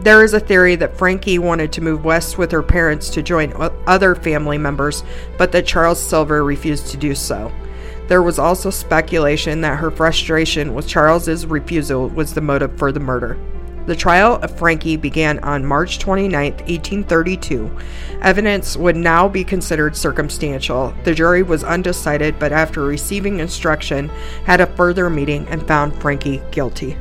There 0.00 0.24
is 0.24 0.34
a 0.34 0.40
theory 0.40 0.76
that 0.76 0.98
Frankie 0.98 1.38
wanted 1.38 1.72
to 1.72 1.80
move 1.80 2.04
west 2.04 2.36
with 2.36 2.50
her 2.50 2.62
parents 2.62 3.08
to 3.10 3.22
join 3.22 3.54
other 3.86 4.14
family 4.14 4.58
members, 4.58 5.04
but 5.38 5.52
that 5.52 5.66
Charles 5.66 6.02
Silver 6.02 6.44
refused 6.44 6.88
to 6.88 6.96
do 6.96 7.14
so. 7.14 7.50
There 8.08 8.22
was 8.22 8.38
also 8.38 8.70
speculation 8.70 9.60
that 9.62 9.78
her 9.78 9.90
frustration 9.90 10.74
with 10.74 10.86
Charles's 10.86 11.46
refusal 11.46 12.08
was 12.08 12.34
the 12.34 12.40
motive 12.40 12.78
for 12.78 12.92
the 12.92 13.00
murder. 13.00 13.36
The 13.86 13.94
trial 13.94 14.40
of 14.42 14.56
Frankie 14.58 14.96
began 14.96 15.38
on 15.40 15.64
March 15.64 16.00
29, 16.00 16.32
1832. 16.32 17.70
Evidence 18.20 18.76
would 18.76 18.96
now 18.96 19.28
be 19.28 19.44
considered 19.44 19.96
circumstantial. 19.96 20.92
The 21.04 21.14
jury 21.14 21.44
was 21.44 21.62
undecided, 21.62 22.36
but 22.40 22.52
after 22.52 22.82
receiving 22.82 23.38
instruction, 23.38 24.08
had 24.44 24.60
a 24.60 24.66
further 24.66 25.08
meeting 25.08 25.46
and 25.48 25.66
found 25.68 25.94
Frankie 26.00 26.42
guilty. 26.50 26.96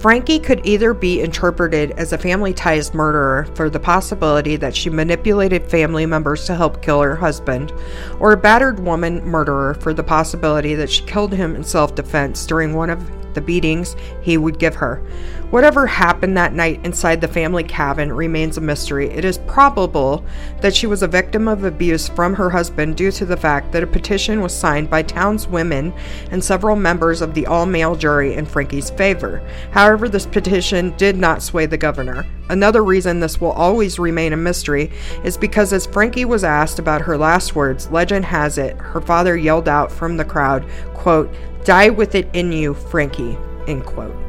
Frankie 0.00 0.38
could 0.38 0.64
either 0.64 0.94
be 0.94 1.20
interpreted 1.20 1.90
as 1.92 2.12
a 2.12 2.18
family 2.18 2.54
ties 2.54 2.94
murderer 2.94 3.48
for 3.56 3.68
the 3.68 3.80
possibility 3.80 4.54
that 4.54 4.76
she 4.76 4.90
manipulated 4.90 5.68
family 5.68 6.06
members 6.06 6.44
to 6.44 6.54
help 6.54 6.82
kill 6.82 7.02
her 7.02 7.16
husband, 7.16 7.72
or 8.20 8.30
a 8.30 8.36
battered 8.36 8.78
woman 8.78 9.24
murderer 9.24 9.74
for 9.74 9.92
the 9.92 10.04
possibility 10.04 10.76
that 10.76 10.88
she 10.88 11.02
killed 11.04 11.32
him 11.32 11.56
in 11.56 11.64
self 11.64 11.96
defense 11.96 12.46
during 12.46 12.74
one 12.74 12.90
of 12.90 13.34
the 13.34 13.40
beatings 13.40 13.96
he 14.22 14.36
would 14.38 14.60
give 14.60 14.76
her. 14.76 15.02
Whatever 15.50 15.86
happened 15.86 16.36
that 16.36 16.52
night 16.52 16.78
inside 16.84 17.22
the 17.22 17.26
family 17.26 17.64
cabin 17.64 18.12
remains 18.12 18.58
a 18.58 18.60
mystery. 18.60 19.08
It 19.08 19.24
is 19.24 19.38
probable 19.38 20.22
that 20.60 20.76
she 20.76 20.86
was 20.86 21.02
a 21.02 21.08
victim 21.08 21.48
of 21.48 21.64
abuse 21.64 22.06
from 22.06 22.34
her 22.34 22.50
husband 22.50 22.98
due 22.98 23.10
to 23.12 23.24
the 23.24 23.36
fact 23.36 23.72
that 23.72 23.82
a 23.82 23.86
petition 23.86 24.42
was 24.42 24.52
signed 24.52 24.90
by 24.90 25.02
townswomen 25.02 25.98
and 26.30 26.44
several 26.44 26.76
members 26.76 27.22
of 27.22 27.32
the 27.32 27.46
all 27.46 27.64
male 27.64 27.96
jury 27.96 28.34
in 28.34 28.44
Frankie's 28.44 28.90
favor. 28.90 29.40
However, 29.70 30.06
this 30.06 30.26
petition 30.26 30.94
did 30.98 31.16
not 31.16 31.42
sway 31.42 31.64
the 31.64 31.78
governor. 31.78 32.26
Another 32.50 32.84
reason 32.84 33.18
this 33.18 33.40
will 33.40 33.52
always 33.52 33.98
remain 33.98 34.34
a 34.34 34.36
mystery 34.36 34.90
is 35.24 35.38
because 35.38 35.72
as 35.72 35.86
Frankie 35.86 36.26
was 36.26 36.44
asked 36.44 36.78
about 36.78 37.00
her 37.00 37.16
last 37.16 37.54
words, 37.54 37.90
legend 37.90 38.26
has 38.26 38.58
it 38.58 38.76
her 38.76 39.00
father 39.00 39.34
yelled 39.34 39.66
out 39.66 39.90
from 39.90 40.18
the 40.18 40.26
crowd, 40.26 40.66
quote, 40.92 41.34
Die 41.64 41.88
with 41.88 42.14
it 42.14 42.28
in 42.34 42.52
you, 42.52 42.74
Frankie, 42.74 43.38
end 43.66 43.86
quote. 43.86 44.27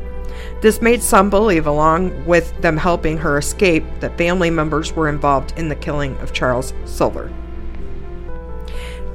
This 0.61 0.81
made 0.81 1.01
some 1.01 1.29
believe, 1.29 1.67
along 1.67 2.25
with 2.25 2.59
them 2.61 2.75
helping 2.75 3.17
her 3.17 3.37
escape, 3.37 3.85
that 4.01 4.17
family 4.17 4.49
members 4.49 4.91
were 4.91 5.07
involved 5.07 5.53
in 5.57 5.69
the 5.69 5.75
killing 5.75 6.17
of 6.17 6.33
Charles 6.33 6.73
Silver. 6.83 7.31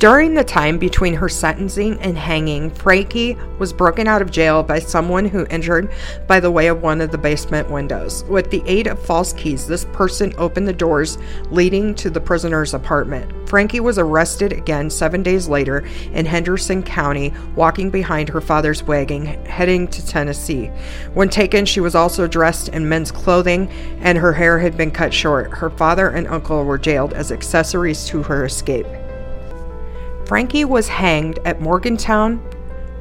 During 0.05 0.35
the 0.35 0.45
time 0.45 0.77
between 0.77 1.15
her 1.15 1.31
sentencing 1.31 1.99
and 2.01 2.19
hanging, 2.19 2.69
Frankie 2.69 3.39
was 3.59 3.73
broken 3.73 4.07
out 4.07 4.21
of 4.21 4.31
jail 4.31 4.63
by 4.63 4.79
someone 4.79 5.25
who 5.25 5.47
entered 5.47 5.91
by 6.27 6.41
the 6.41 6.51
way 6.51 6.67
of 6.67 6.83
one 6.83 7.01
of 7.01 7.11
the 7.11 7.17
basement 7.17 7.71
windows. 7.71 8.23
With 8.25 8.51
the 8.51 8.63
aid 8.67 8.87
of 8.87 9.03
false 9.03 9.33
keys, 9.33 9.67
this 9.67 9.87
person 9.95 10.35
opened 10.37 10.69
the 10.69 10.75
doors 10.75 11.17
leading 11.51 11.95
to 11.95 12.11
the 12.11 12.21
prisoner's 12.21 12.75
apartment. 12.75 13.49
Frankie 13.49 13.81
was 13.81 13.97
arrested 13.99 14.53
again 14.53 14.91
seven 14.91 15.23
days 15.23 15.49
later 15.49 15.87
in 16.13 16.27
Henderson 16.27 16.83
County, 16.83 17.33
walking 17.57 17.89
behind 17.89 18.29
her 18.29 18.43
father's 18.43 18.83
wagon 18.83 19.25
heading 19.47 19.89
to 19.89 20.07
Tennessee. 20.07 20.67
When 21.15 21.31
taken, 21.31 21.65
she 21.65 21.81
was 21.81 21.95
also 21.95 22.27
dressed 22.27 22.69
in 22.69 22.87
men's 22.87 23.11
clothing 23.11 23.71
and 24.01 24.19
her 24.19 24.35
hair 24.35 24.59
had 24.59 24.77
been 24.77 24.91
cut 24.91 25.15
short. 25.15 25.51
Her 25.51 25.71
father 25.71 26.11
and 26.11 26.29
uncle 26.29 26.63
were 26.63 26.77
jailed 26.77 27.15
as 27.15 27.33
accessories 27.33 28.05
to 28.09 28.23
her 28.25 28.45
escape. 28.45 28.87
Frankie 30.27 30.65
was 30.65 30.89
hanged 30.89 31.39
at 31.45 31.61
Morganton, 31.61 32.43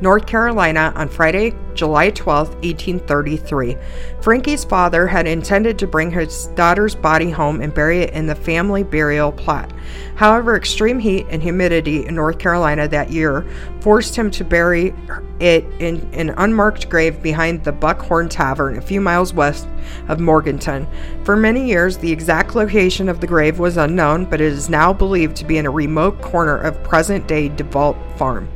North 0.01 0.25
Carolina 0.25 0.91
on 0.95 1.07
Friday, 1.07 1.55
July 1.75 2.09
12, 2.09 2.49
1833. 2.55 3.77
Frankie's 4.21 4.65
father 4.65 5.07
had 5.07 5.27
intended 5.27 5.79
to 5.79 5.87
bring 5.87 6.11
his 6.11 6.47
daughter's 6.55 6.95
body 6.95 7.29
home 7.29 7.61
and 7.61 7.73
bury 7.73 7.99
it 7.99 8.13
in 8.13 8.25
the 8.25 8.35
family 8.35 8.83
burial 8.83 9.31
plot. 9.31 9.71
However, 10.15 10.55
extreme 10.55 10.99
heat 10.99 11.25
and 11.29 11.41
humidity 11.41 12.05
in 12.05 12.15
North 12.15 12.37
Carolina 12.37 12.87
that 12.89 13.11
year 13.11 13.45
forced 13.79 14.15
him 14.15 14.29
to 14.31 14.43
bury 14.43 14.93
it 15.39 15.65
in 15.79 16.07
an 16.13 16.31
unmarked 16.37 16.89
grave 16.89 17.21
behind 17.21 17.63
the 17.63 17.71
Buckhorn 17.71 18.29
Tavern 18.29 18.77
a 18.77 18.81
few 18.81 18.99
miles 18.99 19.33
west 19.33 19.67
of 20.07 20.19
Morganton. 20.19 20.87
For 21.23 21.35
many 21.35 21.67
years, 21.67 21.97
the 21.97 22.11
exact 22.11 22.55
location 22.55 23.09
of 23.09 23.21
the 23.21 23.27
grave 23.27 23.59
was 23.59 23.77
unknown, 23.77 24.25
but 24.25 24.41
it 24.41 24.51
is 24.51 24.69
now 24.69 24.91
believed 24.91 25.35
to 25.37 25.45
be 25.45 25.57
in 25.57 25.65
a 25.65 25.71
remote 25.71 26.21
corner 26.21 26.57
of 26.57 26.83
present 26.83 27.27
day 27.27 27.49
DeVault 27.49 28.17
Farm. 28.17 28.47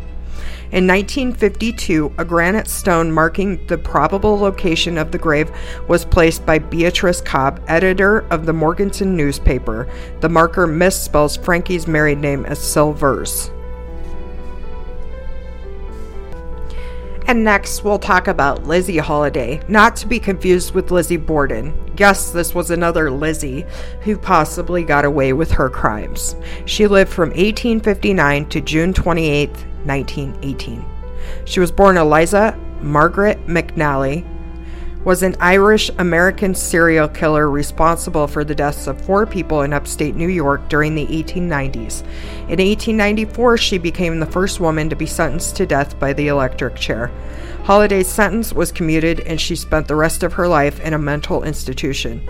In 0.69 0.85
1952, 0.85 2.13
a 2.17 2.25
granite 2.25 2.67
stone 2.67 3.09
marking 3.09 3.65
the 3.67 3.77
probable 3.77 4.37
location 4.37 4.97
of 4.97 5.11
the 5.11 5.17
grave 5.17 5.49
was 5.87 6.03
placed 6.03 6.45
by 6.45 6.59
Beatrice 6.59 7.21
Cobb, 7.21 7.61
editor 7.69 8.25
of 8.31 8.45
the 8.45 8.51
Morganton 8.51 9.15
newspaper. 9.15 9.87
The 10.19 10.27
marker 10.27 10.67
misspells 10.67 11.41
Frankie's 11.41 11.87
married 11.87 12.19
name 12.19 12.45
as 12.45 12.59
Silvers. 12.59 13.49
And 17.27 17.43
next, 17.43 17.83
we'll 17.83 17.99
talk 17.99 18.29
about 18.29 18.63
Lizzie 18.63 18.99
Holliday, 18.99 19.59
not 19.67 19.97
to 19.97 20.07
be 20.07 20.17
confused 20.17 20.73
with 20.73 20.91
Lizzie 20.91 21.17
Borden. 21.17 21.73
Yes, 21.97 22.31
this 22.31 22.55
was 22.55 22.71
another 22.71 23.11
Lizzie 23.11 23.65
who 24.01 24.17
possibly 24.17 24.81
got 24.83 25.03
away 25.03 25.33
with 25.33 25.51
her 25.51 25.69
crimes. 25.69 26.37
She 26.65 26.87
lived 26.87 27.11
from 27.11 27.29
1859 27.31 28.47
to 28.47 28.61
June 28.61 28.93
28, 28.93 29.49
1918. 29.49 30.85
She 31.43 31.59
was 31.59 31.69
born 31.69 31.97
Eliza 31.97 32.57
Margaret 32.81 33.45
McNally, 33.45 34.25
was 35.07 35.23
an 35.23 35.37
Irish 35.39 35.89
American 35.99 36.53
serial 36.53 37.07
killer 37.07 37.49
responsible 37.49 38.27
for 38.27 38.43
the 38.43 38.53
deaths 38.53 38.87
of 38.87 38.99
four 38.99 39.25
people 39.25 39.61
in 39.61 39.71
upstate 39.71 40.17
New 40.17 40.27
York 40.27 40.67
during 40.67 40.95
the 40.95 41.07
1890s. 41.07 42.01
In 42.49 42.59
1894, 42.59 43.57
she 43.57 43.77
became 43.77 44.19
the 44.19 44.25
first 44.25 44.59
woman 44.59 44.89
to 44.89 44.97
be 44.97 45.05
sentenced 45.05 45.55
to 45.55 45.65
death 45.65 45.97
by 45.97 46.11
the 46.11 46.27
electric 46.27 46.75
chair. 46.75 47.09
Holliday's 47.63 48.09
sentence 48.09 48.51
was 48.51 48.73
commuted 48.73 49.21
and 49.21 49.39
she 49.39 49.55
spent 49.55 49.87
the 49.87 49.95
rest 49.95 50.23
of 50.23 50.33
her 50.33 50.45
life 50.45 50.81
in 50.81 50.93
a 50.93 50.99
mental 50.99 51.43
institution. 51.43 52.21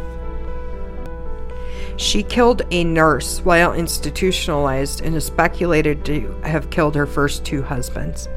She 1.95 2.21
killed 2.21 2.61
a 2.69 2.83
nurse 2.83 3.39
while 3.39 3.73
institutionalized 3.73 5.01
and 5.01 5.15
is 5.15 5.25
speculated 5.25 6.05
to 6.05 6.31
have 6.43 6.69
killed 6.69 6.93
her 6.93 7.07
first 7.07 7.43
two 7.43 7.63
husbands. 7.63 8.29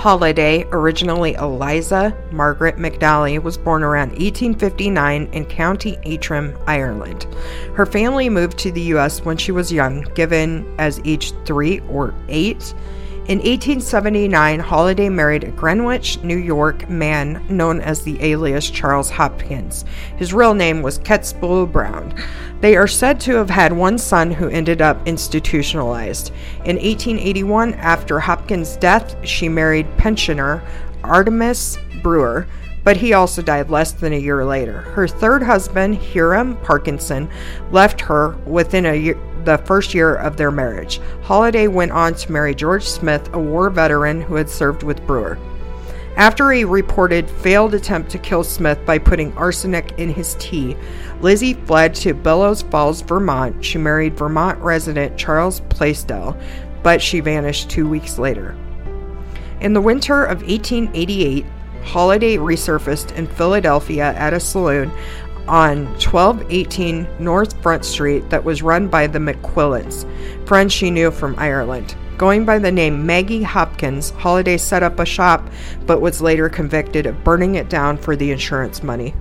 Holliday, 0.00 0.64
originally 0.72 1.34
Eliza 1.34 2.16
Margaret 2.32 2.76
McNally, 2.78 3.38
was 3.38 3.58
born 3.58 3.82
around 3.82 4.12
1859 4.12 5.28
in 5.30 5.44
County 5.44 5.98
Antrim, 6.06 6.56
Ireland. 6.66 7.24
Her 7.74 7.84
family 7.84 8.30
moved 8.30 8.56
to 8.60 8.72
the 8.72 8.80
U.S. 8.80 9.22
when 9.26 9.36
she 9.36 9.52
was 9.52 9.70
young, 9.70 10.00
given 10.14 10.64
as 10.78 11.02
age 11.04 11.34
three 11.44 11.80
or 11.80 12.14
eight. 12.30 12.72
In 13.30 13.38
1879, 13.38 14.58
Holliday 14.58 15.08
married 15.08 15.44
a 15.44 15.52
Greenwich, 15.52 16.20
New 16.24 16.36
York 16.36 16.90
man 16.90 17.40
known 17.48 17.80
as 17.80 18.02
the 18.02 18.20
alias 18.24 18.68
Charles 18.68 19.08
Hopkins. 19.08 19.84
His 20.16 20.34
real 20.34 20.52
name 20.52 20.82
was 20.82 20.98
Ketzbull 20.98 21.70
Brown. 21.70 22.12
They 22.60 22.76
are 22.76 22.88
said 22.88 23.20
to 23.20 23.36
have 23.36 23.48
had 23.48 23.72
one 23.72 23.98
son 23.98 24.32
who 24.32 24.48
ended 24.48 24.82
up 24.82 25.06
institutionalized. 25.06 26.32
In 26.64 26.74
1881, 26.74 27.74
after 27.74 28.18
Hopkins' 28.18 28.76
death, 28.76 29.14
she 29.24 29.48
married 29.48 29.86
pensioner 29.96 30.60
Artemus 31.04 31.78
Brewer, 32.02 32.48
but 32.82 32.96
he 32.96 33.12
also 33.12 33.42
died 33.42 33.70
less 33.70 33.92
than 33.92 34.12
a 34.12 34.18
year 34.18 34.44
later. 34.44 34.80
Her 34.80 35.06
third 35.06 35.44
husband, 35.44 35.98
Hiram 35.98 36.56
Parkinson, 36.64 37.30
left 37.70 38.00
her 38.00 38.30
within 38.44 38.86
a 38.86 38.94
year, 38.94 39.20
the 39.44 39.58
first 39.58 39.94
year 39.94 40.14
of 40.16 40.36
their 40.36 40.50
marriage. 40.50 41.00
Holliday 41.22 41.68
went 41.68 41.92
on 41.92 42.14
to 42.14 42.32
marry 42.32 42.54
George 42.54 42.84
Smith, 42.84 43.28
a 43.32 43.38
war 43.38 43.70
veteran 43.70 44.20
who 44.20 44.34
had 44.34 44.48
served 44.48 44.82
with 44.82 45.06
Brewer. 45.06 45.38
After 46.16 46.52
a 46.52 46.64
reported 46.64 47.30
failed 47.30 47.72
attempt 47.72 48.10
to 48.10 48.18
kill 48.18 48.44
Smith 48.44 48.84
by 48.84 48.98
putting 48.98 49.32
arsenic 49.38 49.94
in 49.96 50.08
his 50.08 50.34
tea, 50.38 50.76
Lizzie 51.20 51.54
fled 51.54 51.94
to 51.96 52.14
Bellows 52.14 52.62
Falls, 52.62 53.00
Vermont. 53.00 53.64
She 53.64 53.78
married 53.78 54.18
Vermont 54.18 54.58
resident 54.58 55.16
Charles 55.16 55.60
Plaisdell, 55.68 56.36
but 56.82 57.00
she 57.00 57.20
vanished 57.20 57.70
two 57.70 57.88
weeks 57.88 58.18
later. 58.18 58.56
In 59.60 59.72
the 59.72 59.80
winter 59.80 60.24
of 60.24 60.42
1888, 60.42 61.46
Holliday 61.84 62.36
resurfaced 62.36 63.16
in 63.16 63.26
Philadelphia 63.26 64.12
at 64.12 64.34
a 64.34 64.40
saloon 64.40 64.90
on 65.50 65.84
1218 65.94 67.08
North 67.18 67.60
Front 67.60 67.84
Street 67.84 68.30
that 68.30 68.44
was 68.44 68.62
run 68.62 68.86
by 68.86 69.08
the 69.08 69.18
McQuillans, 69.18 70.06
friends 70.46 70.72
she 70.72 70.90
knew 70.90 71.10
from 71.10 71.34
Ireland. 71.38 71.96
Going 72.16 72.44
by 72.44 72.58
the 72.60 72.70
name 72.70 73.04
Maggie 73.04 73.42
Hopkins, 73.42 74.10
Holliday 74.10 74.58
set 74.58 74.84
up 74.84 75.00
a 75.00 75.04
shop 75.04 75.50
but 75.86 76.00
was 76.00 76.22
later 76.22 76.48
convicted 76.48 77.06
of 77.06 77.24
burning 77.24 77.56
it 77.56 77.68
down 77.68 77.96
for 77.96 78.14
the 78.14 78.30
insurance 78.30 78.82
money. 78.82 79.12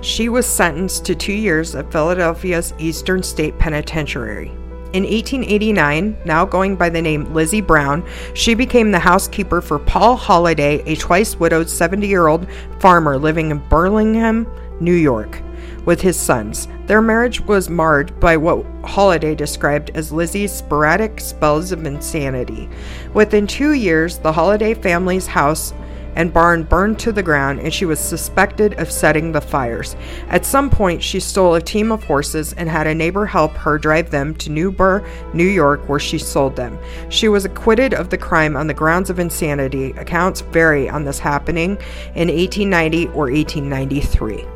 She 0.00 0.28
was 0.28 0.46
sentenced 0.46 1.04
to 1.04 1.14
two 1.14 1.32
years 1.32 1.74
at 1.74 1.92
Philadelphia's 1.92 2.72
Eastern 2.78 3.22
State 3.22 3.58
Penitentiary. 3.58 4.48
In 4.94 5.02
1889, 5.02 6.16
now 6.24 6.44
going 6.44 6.76
by 6.76 6.88
the 6.88 7.02
name 7.02 7.34
Lizzie 7.34 7.60
Brown, 7.60 8.06
she 8.32 8.54
became 8.54 8.92
the 8.92 8.98
housekeeper 8.98 9.60
for 9.60 9.80
Paul 9.80 10.14
Holliday, 10.14 10.82
a 10.86 10.94
twice 10.94 11.36
widowed 11.36 11.68
70 11.68 12.06
year 12.06 12.28
old 12.28 12.46
farmer 12.78 13.18
living 13.18 13.50
in 13.50 13.58
Burlingham, 13.68 14.46
New 14.84 14.94
York, 14.94 15.40
with 15.86 16.00
his 16.00 16.18
sons. 16.18 16.68
Their 16.86 17.02
marriage 17.02 17.40
was 17.40 17.70
marred 17.70 18.18
by 18.20 18.36
what 18.36 18.66
Holliday 18.84 19.34
described 19.34 19.90
as 19.94 20.12
Lizzie's 20.12 20.52
sporadic 20.52 21.20
spells 21.20 21.72
of 21.72 21.86
insanity. 21.86 22.68
Within 23.14 23.46
two 23.46 23.72
years, 23.72 24.18
the 24.18 24.32
Holliday 24.32 24.74
family's 24.74 25.26
house 25.26 25.72
and 26.16 26.32
barn 26.32 26.62
burned 26.62 26.98
to 27.00 27.12
the 27.12 27.22
ground, 27.22 27.60
and 27.60 27.72
she 27.72 27.84
was 27.84 27.98
suspected 27.98 28.74
of 28.74 28.90
setting 28.90 29.32
the 29.32 29.40
fires. 29.40 29.96
At 30.28 30.46
some 30.46 30.70
point, 30.70 31.02
she 31.02 31.20
stole 31.20 31.54
a 31.54 31.60
team 31.60 31.90
of 31.90 32.04
horses 32.04 32.52
and 32.52 32.68
had 32.68 32.86
a 32.86 32.94
neighbor 32.94 33.26
help 33.26 33.52
her 33.52 33.78
drive 33.78 34.10
them 34.10 34.34
to 34.36 34.50
Newburgh, 34.50 35.04
New 35.32 35.44
York, 35.46 35.88
where 35.88 35.98
she 35.98 36.18
sold 36.18 36.56
them. 36.56 36.78
She 37.08 37.28
was 37.28 37.44
acquitted 37.44 37.94
of 37.94 38.10
the 38.10 38.18
crime 38.18 38.56
on 38.56 38.66
the 38.66 38.74
grounds 38.74 39.10
of 39.10 39.18
insanity. 39.18 39.90
Accounts 39.92 40.40
vary 40.40 40.88
on 40.88 41.04
this 41.04 41.18
happening 41.18 41.78
in 42.14 42.28
1890 42.28 43.08
or 43.08 43.30
1893. 43.30 44.53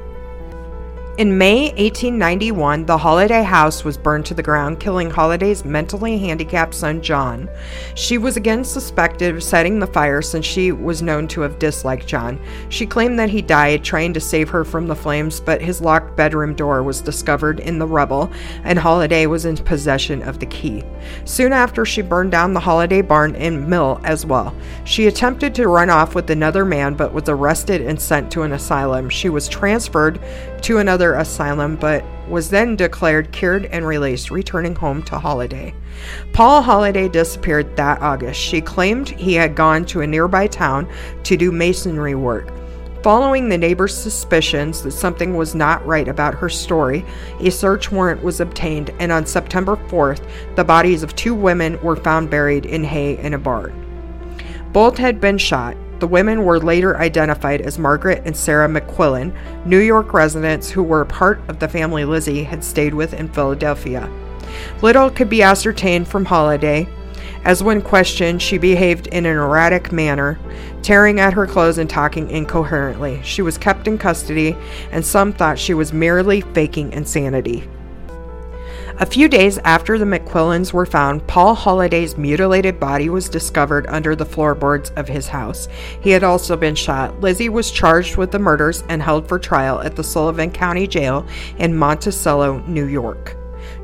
In 1.19 1.37
May 1.37 1.71
1891, 1.71 2.87
the 2.87 2.97
Holliday 2.97 3.43
house 3.43 3.83
was 3.83 3.99
burned 3.99 4.25
to 4.27 4.35
the 4.35 4.43
ground, 4.45 4.79
killing 4.79 5.11
Holliday's 5.11 5.65
mentally 5.65 6.17
handicapped 6.17 6.75
son 6.75 7.03
John. 7.03 7.51
She 7.97 8.19
was 8.19 8.37
again 8.37 8.63
suspected 8.63 9.35
of 9.35 9.43
setting 9.43 9.81
the 9.81 9.89
fire 9.89 10.23
since 10.23 10.47
she 10.47 10.71
was 10.71 11.03
known 11.03 11.27
to 11.27 11.41
have 11.41 11.59
disliked 11.59 12.07
John. 12.07 12.39
She 12.69 12.87
claimed 12.87 13.19
that 13.19 13.31
he 13.31 13.43
died 13.43 13.83
trying 13.83 14.13
to 14.15 14.21
save 14.21 14.49
her 14.51 14.65
from 14.65 14.87
the 14.87 14.95
flames, 14.95 15.41
but 15.41 15.61
his 15.61 15.81
locked 15.81 16.15
bedroom 16.15 16.55
door 16.55 16.85
was 16.85 17.01
discovered 17.01 17.59
in 17.59 17.81
the 17.81 17.87
rubble, 17.89 18.31
and 18.63 18.79
Holliday 18.79 19.27
was 19.27 19.45
in 19.45 19.57
possession 19.57 20.23
of 20.23 20.39
the 20.39 20.47
key. 20.47 20.85
Soon 21.25 21.53
after, 21.53 21.85
she 21.85 22.01
burned 22.01 22.31
down 22.31 22.55
the 22.55 22.61
Holliday 22.61 23.03
barn 23.03 23.35
and 23.35 23.69
mill 23.69 24.01
as 24.05 24.25
well. 24.25 24.55
She 24.85 25.09
attempted 25.09 25.53
to 25.57 25.67
run 25.67 25.91
off 25.91 26.15
with 26.15 26.31
another 26.31 26.65
man, 26.65 26.95
but 26.95 27.13
was 27.13 27.29
arrested 27.29 27.81
and 27.81 28.01
sent 28.01 28.31
to 28.31 28.43
an 28.43 28.53
asylum. 28.53 29.11
She 29.11 29.29
was 29.29 29.49
transferred 29.49 30.21
to 30.63 30.79
another 30.79 31.08
asylum, 31.15 31.77
but 31.77 32.05
was 32.29 32.51
then 32.51 32.77
declared 32.77 33.33
cured 33.33 33.67
and 33.67 33.87
released, 33.87 34.31
returning 34.31 34.75
home 34.75 35.03
to 35.05 35.19
Holliday. 35.19 35.75
Paul 36.33 36.63
Holliday 36.63 37.09
disappeared 37.09 37.77
that 37.77 38.01
August. 38.01 38.41
She 38.41 38.61
claimed 38.61 39.09
he 39.09 39.35
had 39.35 39.55
gone 39.55 39.85
to 39.87 40.01
a 40.01 40.07
nearby 40.07 40.47
town 40.47 40.89
to 41.25 41.37
do 41.37 41.51
masonry 41.53 42.15
work. 42.15 42.53
Following 43.03 43.49
the 43.49 43.57
neighbor's 43.57 43.97
suspicions 43.97 44.83
that 44.83 44.91
something 44.91 45.37
was 45.37 45.55
not 45.55 45.87
right 45.87 46.09
about 46.09 46.35
her 46.35 46.49
story, 46.49 47.05
a 47.41 47.51
search 47.51 47.93
warrant 47.93 48.23
was 48.23 48.41
obtained, 48.41 48.91
and 48.99 49.13
on 49.13 49.25
September 49.25 49.77
4th, 49.89 50.29
the 50.57 50.65
bodies 50.65 51.05
of 51.05 51.15
two 51.15 51.35
women 51.35 51.81
were 51.81 51.97
found 51.97 52.29
buried 52.29 52.67
in 52.67 52.83
hay 52.83 53.17
in 53.19 53.35
a 53.35 53.39
barn. 53.39 53.73
Both 54.73 54.99
had 54.99 55.21
been 55.21 55.39
shot, 55.39 55.77
the 56.01 56.07
women 56.07 56.45
were 56.45 56.61
later 56.61 56.97
identified 56.99 57.61
as 57.61 57.79
Margaret 57.79 58.23
and 58.25 58.37
Sarah 58.37 58.69
McQuillan, 58.69 59.33
New 59.67 59.79
York 59.79 60.13
residents 60.13 60.71
who 60.71 60.83
were 60.83 61.05
part 61.05 61.41
of 61.49 61.59
the 61.59 61.69
family 61.69 62.05
Lizzie 62.05 62.45
had 62.45 62.63
stayed 62.63 62.95
with 62.95 63.15
in 63.15 63.29
Philadelphia. 63.29 64.09
Little 64.83 65.11
could 65.11 65.29
be 65.29 65.43
ascertained 65.43 66.09
from 66.09 66.25
Holliday, 66.25 66.89
as 67.45 67.63
when 67.63 67.81
questioned, 67.81 68.43
she 68.43 68.59
behaved 68.59 69.07
in 69.09 69.25
an 69.25 69.37
erratic 69.37 69.93
manner, 69.93 70.39
tearing 70.83 71.21
at 71.21 71.33
her 71.33 71.47
clothes 71.47 71.79
and 71.79 71.89
talking 71.89 72.31
incoherently. 72.31 73.21
She 73.23 73.43
was 73.43 73.57
kept 73.57 73.87
in 73.87 73.99
custody, 73.99 74.57
and 74.91 75.05
some 75.05 75.33
thought 75.33 75.59
she 75.59 75.75
was 75.75 75.93
merely 75.93 76.41
faking 76.41 76.93
insanity. 76.93 77.69
A 79.01 79.07
few 79.07 79.29
days 79.29 79.59
after 79.59 79.97
the 79.97 80.05
McQuillans 80.05 80.73
were 80.73 80.85
found, 80.85 81.25
Paul 81.29 81.55
Holliday's 81.55 82.19
mutilated 82.19 82.81
body 82.81 83.09
was 83.09 83.29
discovered 83.29 83.87
under 83.87 84.17
the 84.17 84.27
floorboards 84.27 84.91
of 84.97 85.07
his 85.07 85.29
house. 85.29 85.69
He 86.01 86.11
had 86.11 86.25
also 86.25 86.57
been 86.57 86.75
shot. 86.75 87.21
Lizzie 87.21 87.49
was 87.49 87.71
charged 87.71 88.17
with 88.17 88.33
the 88.33 88.41
murders 88.41 88.83
and 88.89 89.01
held 89.01 89.29
for 89.29 89.39
trial 89.39 89.81
at 89.83 89.95
the 89.95 90.03
Sullivan 90.03 90.51
County 90.51 90.89
Jail 90.89 91.25
in 91.59 91.77
Monticello, 91.77 92.59
New 92.67 92.87
York. 92.87 93.37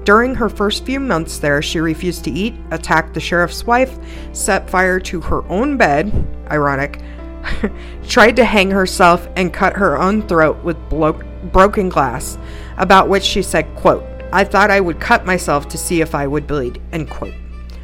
During 0.02 0.34
her 0.34 0.48
first 0.48 0.84
few 0.84 0.98
months 0.98 1.38
there, 1.38 1.62
she 1.62 1.78
refused 1.78 2.24
to 2.24 2.32
eat, 2.32 2.56
attacked 2.72 3.14
the 3.14 3.20
sheriff's 3.20 3.64
wife, 3.64 3.96
set 4.32 4.68
fire 4.68 4.98
to 4.98 5.20
her 5.20 5.44
own 5.48 5.76
bed, 5.76 6.12
ironic, 6.50 7.00
tried 8.08 8.34
to 8.34 8.44
hang 8.44 8.72
herself, 8.72 9.28
and 9.36 9.54
cut 9.54 9.74
her 9.74 9.96
own 9.96 10.26
throat 10.26 10.56
with 10.64 10.88
blo- 10.88 11.22
broken 11.52 11.88
glass, 11.88 12.36
about 12.78 13.08
which 13.08 13.22
she 13.22 13.42
said, 13.42 13.72
quote, 13.76 14.02
I 14.34 14.42
thought 14.42 14.72
I 14.72 14.80
would 14.80 14.98
cut 14.98 15.24
myself 15.24 15.68
to 15.68 15.78
see 15.78 16.00
if 16.00 16.12
I 16.12 16.26
would 16.26 16.48
bleed. 16.48 16.82
End 16.90 17.08
quote. 17.08 17.34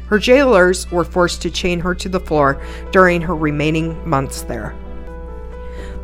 Her 0.07 0.19
jailers 0.19 0.91
were 0.91 1.05
forced 1.05 1.41
to 1.43 1.49
chain 1.49 1.79
her 1.79 1.95
to 1.95 2.09
the 2.09 2.19
floor 2.19 2.61
during 2.91 3.21
her 3.21 3.37
remaining 3.37 3.97
months 4.07 4.41
there. 4.41 4.71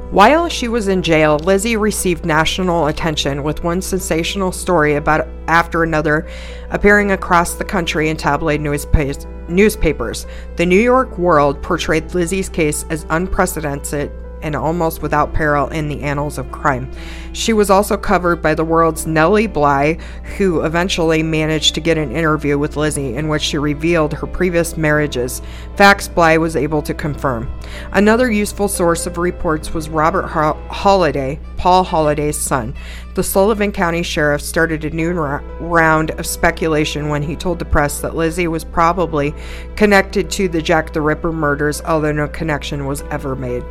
While 0.10 0.48
she 0.48 0.70
was 0.70 0.88
in 0.88 1.04
jail, 1.04 1.38
Lizzie 1.40 1.76
received 1.76 2.26
national 2.26 2.88
attention 2.88 3.44
with 3.44 3.66
one 3.66 3.82
sensational 3.82 4.54
story 4.54 4.96
about 4.96 5.28
after 5.50 5.84
another 5.84 6.26
appearing 6.70 7.12
across 7.12 7.56
the 7.56 7.66
country 7.66 8.08
in 8.08 8.16
tabloid 8.16 8.62
newspapers. 8.62 10.26
The 10.56 10.66
New 10.66 10.80
York 10.80 11.18
World 11.18 11.62
portrayed 11.62 12.14
Lizzie's 12.14 12.48
case 12.48 12.86
as 12.90 13.06
unprecedented 13.10 14.14
and 14.42 14.56
almost 14.56 15.02
without 15.02 15.34
peril 15.34 15.68
in 15.70 15.88
the 15.88 16.02
annals 16.02 16.38
of 16.38 16.52
crime. 16.52 16.92
She 17.34 17.54
was 17.54 17.70
also 17.70 17.98
covered 17.98 18.42
by 18.42 18.56
the 18.56 18.66
world's 18.66 19.06
Nellie 19.06 19.48
Bly, 19.48 19.98
who 20.38 20.62
eventually 20.62 21.24
managed 21.24 21.76
to 21.76 21.82
get 21.82 21.98
an 21.98 22.12
interview 22.12 22.58
with 22.58 22.76
Lizzie 22.76 23.16
in 23.16 23.28
which 23.28 23.42
she 23.42 23.58
revealed 23.58 24.14
her 24.14 24.28
previous 24.28 24.78
marriages, 24.78 25.42
facts 25.76 26.08
Bly 26.08 26.38
was 26.38 26.56
able 26.56 26.82
to 26.82 26.94
confirm. 26.94 27.52
Another 27.92 28.32
useful 28.32 28.68
source 28.68 29.06
of 29.06 29.18
reports 29.18 29.74
was 29.74 29.90
Robert 29.90 30.28
Holliday, 30.28 31.40
Paul 31.58 31.84
Holliday's 31.84 32.38
son. 32.38 32.74
The 33.16 33.24
Sullivan 33.24 33.72
County 33.72 34.04
Sheriff 34.04 34.42
started 34.42 34.86
a 34.86 34.92
new 34.92 35.12
ra- 35.14 35.42
round 35.60 36.12
of 36.12 36.26
speculation 36.26 37.10
when 37.10 37.24
he 37.24 37.36
told 37.36 37.58
the 37.60 37.66
press 37.66 38.00
that 38.02 38.16
Lizzie 38.16 38.48
was 38.48 38.64
probably 38.64 39.34
connected 39.76 40.30
to 40.32 40.48
the 40.48 40.62
Jack 40.62 40.94
the 40.94 41.02
Ripper 41.02 41.32
murders, 41.32 41.82
although 41.82 42.12
no 42.12 42.28
connection 42.28 42.86
was 42.86 43.02
ever 43.10 43.36
made. 43.36 43.64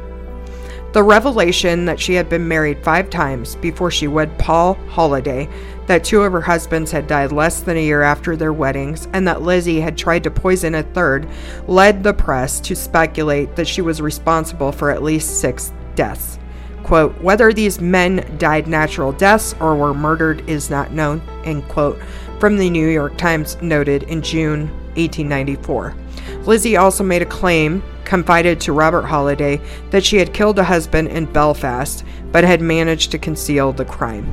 The 0.93 1.03
revelation 1.03 1.85
that 1.85 2.01
she 2.01 2.15
had 2.15 2.29
been 2.29 2.49
married 2.49 2.83
five 2.83 3.11
times 3.11 3.57
before 3.57 3.91
she 3.91 4.09
wed 4.09 4.39
Paul 4.39 4.75
Holliday, 4.89 5.49
that 5.87 6.05
two 6.05 6.23
of 6.23 6.33
her 6.33 6.41
husbands 6.41 6.91
had 6.91 7.07
died 7.07 7.33
less 7.33 7.61
than 7.61 7.77
a 7.77 7.85
year 7.85 8.03
after 8.03 8.35
their 8.35 8.53
weddings, 8.53 9.07
and 9.13 9.29
that 9.29 9.43
Lizzie 9.43 9.81
had 9.81 9.97
tried 9.97 10.25
to 10.25 10.31
poison 10.31 10.75
a 10.75 10.83
third, 10.83 11.29
led 11.69 12.03
the 12.03 12.15
press 12.15 12.61
to 12.61 12.75
speculate 12.75 13.57
that 13.57 13.69
she 13.69 13.83
was 13.83 14.01
responsible 14.01 14.73
for 14.73 14.91
at 14.91 15.03
least 15.03 15.41
six 15.41 15.73
deaths. 15.95 16.39
Quote, 16.83 17.21
whether 17.21 17.53
these 17.53 17.81
men 17.81 18.37
died 18.39 18.69
natural 18.69 19.13
deaths 19.13 19.55
or 19.61 19.75
were 19.75 19.93
murdered 19.93 20.49
is 20.49 20.71
not 20.71 20.93
known, 20.93 21.21
end 21.45 21.67
quote, 21.69 21.99
from 22.39 22.57
the 22.57 22.71
New 22.71 22.89
York 22.89 23.17
Times 23.17 23.61
noted 23.61 24.05
in 24.05 24.23
June 24.23 24.69
1894. 24.95 25.95
Lizzie 26.45 26.77
also 26.77 27.03
made 27.03 27.23
a 27.23 27.27
claim 27.27 27.83
confided 28.07 28.61
to 28.61 28.73
Robert 28.73 29.03
Holliday 29.03 29.61
that 29.91 30.05
she 30.05 30.17
had 30.17 30.33
killed 30.33 30.59
a 30.59 30.65
husband 30.65 31.09
in 31.09 31.27
Belfast 31.27 32.05
but 32.33 32.45
had 32.45 32.63
managed 32.63 33.11
to 33.11 33.19
conceal 33.19 33.73
the 33.73 33.85
crime. 33.85 34.33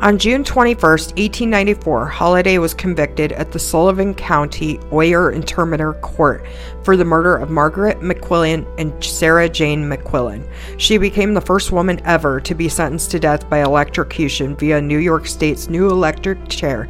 On 0.00 0.18
June 0.18 0.44
21, 0.44 0.76
1894, 0.82 2.06
Holliday 2.06 2.58
was 2.58 2.74
convicted 2.74 3.32
at 3.32 3.52
the 3.52 3.58
Sullivan 3.58 4.12
County 4.12 4.78
Oyer 4.92 5.30
and 5.30 5.46
Terminer 5.46 5.94
Court 5.94 6.44
for 6.82 6.96
the 6.96 7.04
murder 7.04 7.36
of 7.36 7.48
Margaret 7.48 8.00
McQuillan 8.00 8.66
and 8.78 8.92
Sarah 9.02 9.48
Jane 9.48 9.88
McQuillan. 9.88 10.46
She 10.78 10.98
became 10.98 11.32
the 11.32 11.40
first 11.40 11.72
woman 11.72 12.00
ever 12.04 12.40
to 12.40 12.54
be 12.54 12.68
sentenced 12.68 13.12
to 13.12 13.20
death 13.20 13.48
by 13.48 13.62
electrocution 13.62 14.56
via 14.56 14.80
New 14.80 14.98
York 14.98 15.26
State's 15.26 15.68
new 15.68 15.88
electric 15.88 16.48
chair. 16.48 16.88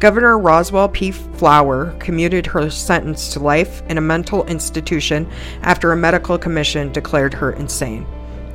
Governor 0.00 0.38
Roswell 0.38 0.88
P. 0.88 1.10
Flower 1.10 1.94
commuted 1.98 2.46
her 2.46 2.70
sentence 2.70 3.34
to 3.34 3.38
life 3.38 3.82
in 3.90 3.98
a 3.98 4.00
mental 4.00 4.46
institution 4.46 5.28
after 5.60 5.92
a 5.92 5.96
medical 5.96 6.38
commission 6.38 6.90
declared 6.90 7.34
her 7.34 7.52
insane. 7.52 8.06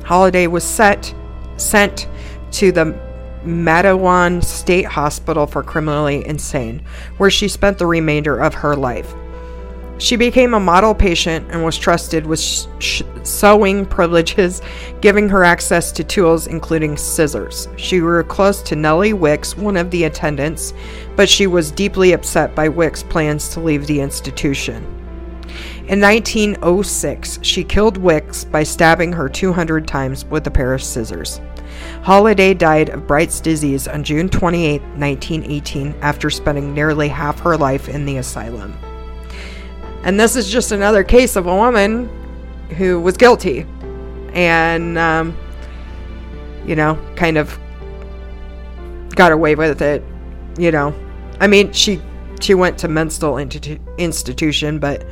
Holliday 0.04 0.48
was 0.48 0.64
set, 0.64 1.14
sent 1.56 2.08
to 2.50 2.72
the 2.72 2.98
Matteawan 3.44 4.42
State 4.42 4.86
Hospital 4.86 5.46
for 5.46 5.62
Criminally 5.62 6.26
Insane, 6.26 6.82
where 7.18 7.30
she 7.30 7.46
spent 7.46 7.78
the 7.78 7.86
remainder 7.86 8.36
of 8.36 8.52
her 8.54 8.74
life. 8.74 9.14
She 9.98 10.16
became 10.16 10.52
a 10.52 10.60
model 10.60 10.94
patient 10.94 11.46
and 11.50 11.64
was 11.64 11.78
trusted 11.78 12.26
with 12.26 12.38
sh- 12.78 13.02
sewing 13.22 13.86
privileges, 13.86 14.60
giving 15.00 15.28
her 15.30 15.42
access 15.42 15.90
to 15.92 16.04
tools 16.04 16.46
including 16.46 16.98
scissors. 16.98 17.68
She 17.76 17.98
grew 17.98 18.22
close 18.22 18.60
to 18.62 18.76
Nellie 18.76 19.14
Wicks, 19.14 19.56
one 19.56 19.76
of 19.76 19.90
the 19.90 20.04
attendants, 20.04 20.74
but 21.16 21.28
she 21.28 21.46
was 21.46 21.70
deeply 21.70 22.12
upset 22.12 22.54
by 22.54 22.68
Wicks' 22.68 23.02
plans 23.02 23.48
to 23.50 23.60
leave 23.60 23.86
the 23.86 24.00
institution. 24.00 24.84
In 25.88 26.00
1906, 26.00 27.38
she 27.42 27.64
killed 27.64 27.96
Wicks 27.96 28.44
by 28.44 28.64
stabbing 28.64 29.12
her 29.12 29.28
200 29.28 29.88
times 29.88 30.26
with 30.26 30.46
a 30.46 30.50
pair 30.50 30.74
of 30.74 30.82
scissors. 30.82 31.40
Holliday 32.02 32.54
died 32.54 32.90
of 32.90 33.06
Bright's 33.06 33.40
disease 33.40 33.88
on 33.88 34.04
June 34.04 34.28
28, 34.28 34.82
1918, 34.82 35.94
after 36.02 36.28
spending 36.28 36.74
nearly 36.74 37.08
half 37.08 37.40
her 37.40 37.56
life 37.56 37.88
in 37.88 38.04
the 38.04 38.18
asylum. 38.18 38.76
And 40.02 40.18
this 40.18 40.36
is 40.36 40.48
just 40.48 40.72
another 40.72 41.02
case 41.02 41.36
of 41.36 41.46
a 41.46 41.54
woman 41.54 42.08
who 42.76 43.00
was 43.00 43.16
guilty 43.16 43.66
and, 44.32 44.96
um, 44.98 45.36
you 46.66 46.76
know, 46.76 46.98
kind 47.16 47.38
of 47.38 47.58
got 49.14 49.32
away 49.32 49.54
with 49.54 49.82
it. 49.82 50.04
You 50.58 50.70
know, 50.70 50.94
I 51.40 51.46
mean, 51.46 51.72
she 51.72 52.00
she 52.40 52.54
went 52.54 52.78
to 52.78 52.88
mental 52.88 53.34
institu- 53.34 53.80
institution, 53.98 54.78
but 54.78 55.06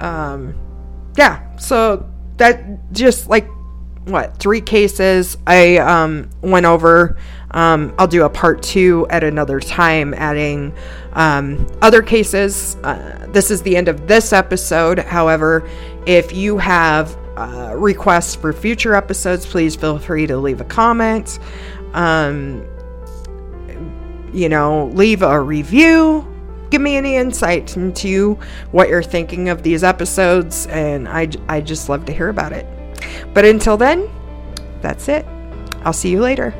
um, 0.00 0.54
yeah. 1.16 1.56
So 1.56 2.08
that 2.36 2.92
just 2.92 3.28
like 3.28 3.48
what 4.04 4.38
three 4.38 4.60
cases 4.60 5.36
I 5.46 5.78
um, 5.78 6.30
went 6.40 6.66
over. 6.66 7.16
Um, 7.52 7.94
I'll 7.98 8.06
do 8.06 8.24
a 8.24 8.30
part 8.30 8.62
two 8.62 9.06
at 9.08 9.24
another 9.24 9.60
time, 9.60 10.14
adding 10.14 10.74
um, 11.12 11.66
other 11.80 12.02
cases. 12.02 12.76
Uh, 12.82 13.26
this 13.30 13.50
is 13.50 13.62
the 13.62 13.76
end 13.76 13.88
of 13.88 14.06
this 14.06 14.32
episode. 14.32 14.98
However, 14.98 15.68
if 16.06 16.32
you 16.32 16.58
have 16.58 17.16
uh, 17.36 17.74
requests 17.76 18.34
for 18.34 18.52
future 18.52 18.94
episodes, 18.94 19.46
please 19.46 19.76
feel 19.76 19.98
free 19.98 20.26
to 20.26 20.36
leave 20.36 20.60
a 20.60 20.64
comment. 20.64 21.38
Um, 21.92 22.66
you 24.32 24.48
know, 24.48 24.88
leave 24.88 25.22
a 25.22 25.40
review. 25.40 26.26
Give 26.70 26.82
me 26.82 26.96
any 26.96 27.16
insight 27.16 27.76
into 27.76 28.38
what 28.72 28.88
you're 28.88 29.02
thinking 29.02 29.48
of 29.48 29.62
these 29.62 29.84
episodes, 29.84 30.66
and 30.66 31.08
I, 31.08 31.30
I 31.48 31.60
just 31.60 31.88
love 31.88 32.04
to 32.06 32.12
hear 32.12 32.28
about 32.28 32.52
it. 32.52 32.66
But 33.32 33.44
until 33.44 33.76
then, 33.76 34.10
that's 34.80 35.08
it. 35.08 35.24
I'll 35.84 35.92
see 35.92 36.10
you 36.10 36.20
later. 36.20 36.52